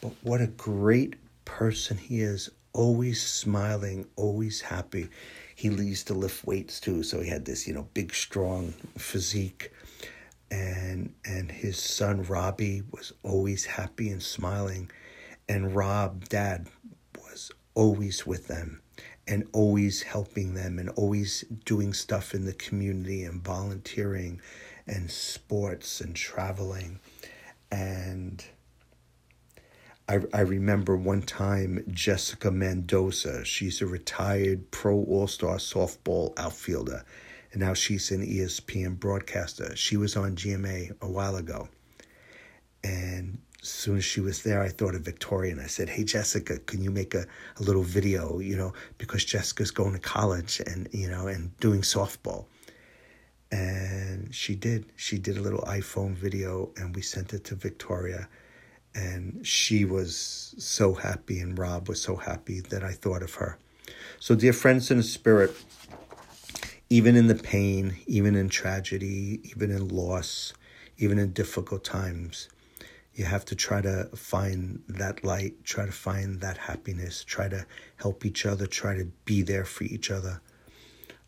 But 0.00 0.12
what 0.22 0.40
a 0.40 0.46
great 0.46 1.16
person 1.44 1.98
he 1.98 2.22
is. 2.22 2.48
Always 2.72 3.20
smiling, 3.20 4.06
always 4.16 4.62
happy. 4.62 5.08
He 5.54 5.68
used 5.68 6.06
to 6.06 6.14
lift 6.14 6.46
weights 6.46 6.80
too. 6.80 7.02
So 7.02 7.20
he 7.20 7.28
had 7.28 7.44
this, 7.44 7.68
you 7.68 7.74
know, 7.74 7.88
big, 7.92 8.14
strong 8.14 8.72
physique 8.96 9.70
and 10.50 11.12
and 11.26 11.52
his 11.52 11.78
son 11.78 12.22
Robbie 12.22 12.82
was 12.90 13.12
always 13.22 13.66
happy 13.66 14.08
and 14.08 14.22
smiling 14.22 14.90
and 15.46 15.74
Rob 15.74 16.28
dad 16.28 16.68
always 17.78 18.26
with 18.26 18.48
them 18.48 18.82
and 19.28 19.46
always 19.52 20.02
helping 20.02 20.54
them 20.54 20.80
and 20.80 20.88
always 20.90 21.44
doing 21.64 21.92
stuff 21.92 22.34
in 22.34 22.44
the 22.44 22.52
community 22.52 23.22
and 23.22 23.44
volunteering 23.44 24.40
and 24.88 25.08
sports 25.08 26.00
and 26.00 26.16
traveling 26.16 26.98
and 27.70 28.44
I, 30.08 30.18
I 30.34 30.40
remember 30.40 30.96
one 30.96 31.22
time 31.22 31.84
Jessica 31.88 32.50
Mendoza, 32.50 33.44
she's 33.44 33.80
a 33.80 33.86
retired 33.86 34.72
pro 34.72 34.96
all 35.04 35.28
star 35.28 35.58
softball 35.58 36.32
outfielder 36.36 37.04
and 37.52 37.60
now 37.60 37.74
she's 37.74 38.10
an 38.10 38.26
ESPN 38.26 38.98
broadcaster. 38.98 39.76
She 39.76 39.96
was 39.96 40.16
on 40.16 40.34
GMA 40.34 41.00
a 41.00 41.08
while 41.08 41.36
ago. 41.36 41.68
And 42.82 43.38
as 43.62 43.68
soon 43.68 43.96
as 43.96 44.04
she 44.04 44.20
was 44.20 44.42
there, 44.42 44.62
I 44.62 44.68
thought 44.68 44.94
of 44.94 45.02
Victoria 45.02 45.52
and 45.52 45.60
I 45.60 45.66
said, 45.66 45.88
Hey, 45.88 46.04
Jessica, 46.04 46.58
can 46.60 46.82
you 46.82 46.90
make 46.90 47.14
a, 47.14 47.26
a 47.58 47.62
little 47.62 47.82
video, 47.82 48.38
you 48.38 48.56
know, 48.56 48.72
because 48.98 49.24
Jessica's 49.24 49.72
going 49.72 49.94
to 49.94 49.98
college 49.98 50.60
and, 50.66 50.88
you 50.92 51.10
know, 51.10 51.26
and 51.26 51.56
doing 51.58 51.80
softball. 51.80 52.46
And 53.50 54.32
she 54.32 54.54
did. 54.54 54.86
She 54.94 55.18
did 55.18 55.38
a 55.38 55.40
little 55.40 55.62
iPhone 55.62 56.14
video 56.14 56.70
and 56.76 56.94
we 56.94 57.02
sent 57.02 57.32
it 57.32 57.44
to 57.44 57.56
Victoria. 57.56 58.28
And 58.94 59.46
she 59.46 59.84
was 59.84 60.54
so 60.58 60.94
happy, 60.94 61.40
and 61.40 61.56
Rob 61.56 61.88
was 61.88 62.00
so 62.00 62.16
happy 62.16 62.60
that 62.60 62.82
I 62.82 62.92
thought 62.92 63.22
of 63.22 63.34
her. 63.34 63.58
So, 64.18 64.34
dear 64.34 64.52
friends 64.52 64.90
in 64.90 64.96
the 64.96 65.02
spirit, 65.04 65.54
even 66.90 67.14
in 67.14 67.26
the 67.28 67.34
pain, 67.34 67.96
even 68.06 68.34
in 68.34 68.48
tragedy, 68.48 69.40
even 69.44 69.70
in 69.70 69.88
loss, 69.88 70.52
even 70.96 71.18
in 71.18 71.32
difficult 71.32 71.84
times, 71.84 72.48
you 73.18 73.24
have 73.24 73.44
to 73.44 73.56
try 73.56 73.80
to 73.80 74.04
find 74.14 74.80
that 74.86 75.24
light, 75.24 75.64
try 75.64 75.84
to 75.84 75.90
find 75.90 76.40
that 76.40 76.56
happiness, 76.56 77.24
try 77.24 77.48
to 77.48 77.66
help 77.96 78.24
each 78.24 78.46
other, 78.46 78.64
try 78.64 78.94
to 78.94 79.06
be 79.24 79.42
there 79.42 79.64
for 79.64 79.82
each 79.82 80.08
other. 80.08 80.40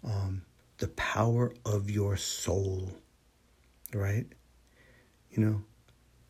Um, 0.04 0.42
the 0.78 0.86
power 0.86 1.52
of 1.66 1.90
your 1.90 2.16
soul, 2.16 2.92
right? 3.92 4.24
You 5.32 5.44
know, 5.44 5.62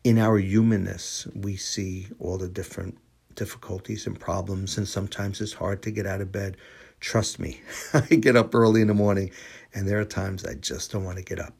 in 0.03 0.17
our 0.17 0.39
humanness, 0.39 1.27
we 1.35 1.57
see 1.57 2.07
all 2.17 2.39
the 2.39 2.49
different 2.49 2.97
difficulties 3.35 4.07
and 4.07 4.19
problems, 4.19 4.79
and 4.79 4.87
sometimes 4.87 5.41
it's 5.41 5.53
hard 5.53 5.83
to 5.83 5.91
get 5.91 6.07
out 6.07 6.21
of 6.21 6.31
bed. 6.31 6.57
Trust 6.99 7.37
me, 7.37 7.61
I 7.93 8.01
get 8.15 8.35
up 8.35 8.55
early 8.55 8.81
in 8.81 8.87
the 8.87 8.95
morning, 8.95 9.29
and 9.75 9.87
there 9.87 9.99
are 9.99 10.05
times 10.05 10.43
I 10.43 10.55
just 10.55 10.91
don't 10.91 11.03
want 11.03 11.19
to 11.19 11.23
get 11.23 11.39
up. 11.39 11.53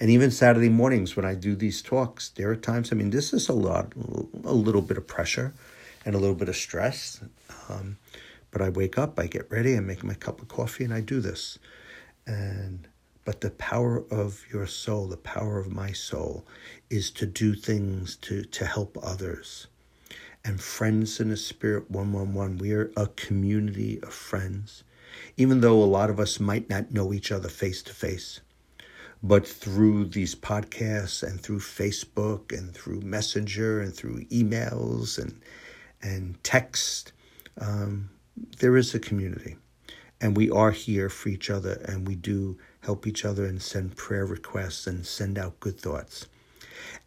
And 0.00 0.10
even 0.10 0.30
Saturday 0.30 0.68
mornings 0.68 1.16
when 1.16 1.24
I 1.24 1.34
do 1.34 1.56
these 1.56 1.82
talks, 1.82 2.28
there 2.30 2.50
are 2.50 2.56
times, 2.56 2.92
I 2.92 2.96
mean, 2.96 3.10
this 3.10 3.32
is 3.32 3.48
a 3.48 3.52
lot, 3.52 3.92
a 4.44 4.52
little 4.52 4.82
bit 4.82 4.96
of 4.96 5.06
pressure 5.06 5.54
and 6.04 6.14
a 6.14 6.18
little 6.18 6.36
bit 6.36 6.48
of 6.48 6.56
stress. 6.56 7.20
Um, 7.68 7.96
but 8.50 8.62
I 8.62 8.68
wake 8.68 8.96
up, 8.96 9.18
I 9.18 9.26
get 9.26 9.50
ready, 9.50 9.76
I 9.76 9.80
make 9.80 10.04
my 10.04 10.14
cup 10.14 10.40
of 10.40 10.48
coffee, 10.48 10.84
and 10.84 10.94
I 10.94 11.00
do 11.00 11.20
this. 11.20 11.58
And 12.26 12.86
but 13.28 13.42
the 13.42 13.50
power 13.50 14.04
of 14.10 14.46
your 14.50 14.66
soul, 14.66 15.06
the 15.06 15.18
power 15.18 15.58
of 15.58 15.70
my 15.70 15.92
soul, 15.92 16.46
is 16.88 17.10
to 17.10 17.26
do 17.26 17.54
things 17.54 18.16
to, 18.22 18.42
to 18.42 18.64
help 18.64 18.96
others. 19.02 19.66
And 20.42 20.62
Friends 20.62 21.20
in 21.20 21.28
the 21.28 21.36
Spirit 21.36 21.90
111, 21.90 22.56
we 22.56 22.72
are 22.72 22.90
a 22.96 23.06
community 23.08 24.00
of 24.02 24.14
friends. 24.14 24.82
Even 25.36 25.60
though 25.60 25.82
a 25.82 25.84
lot 25.84 26.08
of 26.08 26.18
us 26.18 26.40
might 26.40 26.70
not 26.70 26.90
know 26.90 27.12
each 27.12 27.30
other 27.30 27.50
face 27.50 27.82
to 27.82 27.92
face, 27.92 28.40
but 29.22 29.46
through 29.46 30.06
these 30.06 30.34
podcasts 30.34 31.22
and 31.22 31.40
through 31.40 31.58
Facebook 31.58 32.56
and 32.56 32.74
through 32.74 33.00
Messenger 33.00 33.80
and 33.80 33.94
through 33.94 34.24
emails 34.26 35.18
and 35.18 35.40
and 36.00 36.42
text, 36.44 37.12
um, 37.60 38.10
there 38.60 38.76
is 38.76 38.94
a 38.94 39.00
community, 39.00 39.56
and 40.20 40.36
we 40.36 40.48
are 40.48 40.70
here 40.70 41.08
for 41.08 41.28
each 41.28 41.50
other, 41.50 41.72
and 41.86 42.06
we 42.06 42.14
do 42.14 42.56
help 42.82 43.04
each 43.04 43.24
other 43.24 43.44
and 43.44 43.60
send 43.60 43.96
prayer 43.96 44.24
requests 44.24 44.86
and 44.86 45.04
send 45.04 45.36
out 45.36 45.58
good 45.58 45.80
thoughts. 45.80 46.26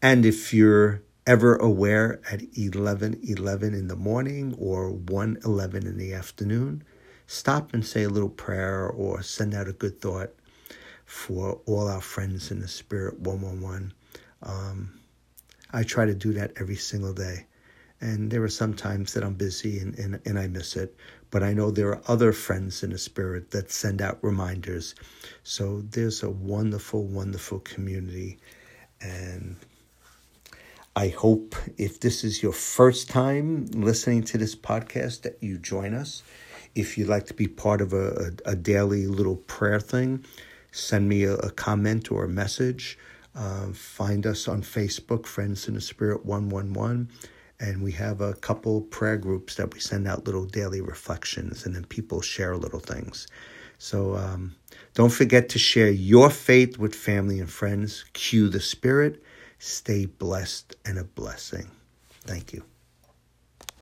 And 0.01 0.25
if 0.25 0.53
you're 0.53 1.01
ever 1.25 1.55
aware 1.55 2.19
at 2.29 2.41
11 2.57 3.19
11 3.23 3.73
in 3.73 3.87
the 3.87 3.95
morning 3.95 4.55
or 4.57 4.89
1 4.91 5.37
11 5.45 5.87
in 5.87 5.97
the 5.97 6.13
afternoon, 6.13 6.83
stop 7.27 7.73
and 7.73 7.85
say 7.85 8.03
a 8.03 8.09
little 8.09 8.29
prayer 8.29 8.87
or 8.87 9.21
send 9.21 9.53
out 9.53 9.69
a 9.69 9.73
good 9.73 10.01
thought 10.01 10.33
for 11.11 11.59
all 11.65 11.89
our 11.89 11.99
friends 11.99 12.51
in 12.51 12.61
the 12.61 12.67
Spirit 12.69 13.19
111. 13.19 13.93
Um, 14.43 14.97
I 15.73 15.83
try 15.83 16.05
to 16.05 16.15
do 16.15 16.31
that 16.33 16.53
every 16.55 16.77
single 16.77 17.13
day. 17.13 17.47
And 17.99 18.31
there 18.31 18.41
are 18.43 18.49
some 18.49 18.73
times 18.73 19.13
that 19.13 19.23
I'm 19.23 19.33
busy 19.33 19.79
and, 19.79 19.93
and, 19.99 20.21
and 20.25 20.39
I 20.39 20.47
miss 20.47 20.77
it. 20.77 20.95
But 21.29 21.43
I 21.43 21.51
know 21.51 21.69
there 21.69 21.89
are 21.89 22.01
other 22.07 22.31
friends 22.31 22.81
in 22.81 22.91
the 22.91 22.97
Spirit 22.97 23.51
that 23.51 23.71
send 23.71 24.01
out 24.01 24.19
reminders. 24.21 24.95
So 25.43 25.81
there's 25.81 26.23
a 26.23 26.29
wonderful, 26.29 27.03
wonderful 27.03 27.59
community. 27.59 28.39
And 29.01 29.57
I 30.95 31.09
hope 31.09 31.55
if 31.77 31.99
this 31.99 32.23
is 32.23 32.41
your 32.41 32.53
first 32.53 33.09
time 33.09 33.65
listening 33.73 34.23
to 34.23 34.37
this 34.37 34.55
podcast 34.55 35.23
that 35.23 35.43
you 35.43 35.57
join 35.57 35.93
us. 35.93 36.23
If 36.73 36.97
you'd 36.97 37.09
like 37.09 37.25
to 37.25 37.33
be 37.33 37.47
part 37.47 37.81
of 37.81 37.91
a, 37.91 38.31
a, 38.45 38.51
a 38.51 38.55
daily 38.55 39.07
little 39.07 39.35
prayer 39.35 39.81
thing, 39.81 40.23
send 40.71 41.07
me 41.07 41.23
a, 41.23 41.35
a 41.35 41.51
comment 41.51 42.11
or 42.11 42.25
a 42.25 42.29
message. 42.29 42.97
Uh, 43.35 43.67
find 43.73 44.25
us 44.25 44.47
on 44.47 44.61
Facebook, 44.61 45.25
Friends 45.25 45.67
in 45.67 45.75
the 45.75 45.81
Spirit 45.81 46.25
111. 46.25 47.09
And 47.59 47.83
we 47.83 47.91
have 47.93 48.21
a 48.21 48.33
couple 48.33 48.81
prayer 48.81 49.17
groups 49.17 49.55
that 49.55 49.73
we 49.73 49.79
send 49.79 50.07
out 50.07 50.25
little 50.25 50.45
daily 50.45 50.81
reflections, 50.81 51.65
and 51.65 51.75
then 51.75 51.85
people 51.85 52.21
share 52.21 52.57
little 52.57 52.79
things. 52.79 53.27
So 53.77 54.15
um, 54.15 54.55
don't 54.95 55.11
forget 55.11 55.49
to 55.49 55.59
share 55.59 55.89
your 55.89 56.29
faith 56.29 56.77
with 56.77 56.95
family 56.95 57.39
and 57.39 57.49
friends. 57.49 58.05
Cue 58.13 58.49
the 58.49 58.59
Spirit. 58.59 59.23
Stay 59.59 60.05
blessed 60.05 60.75
and 60.85 60.97
a 60.97 61.03
blessing. 61.03 61.69
Thank 62.25 62.53
you. 62.53 62.70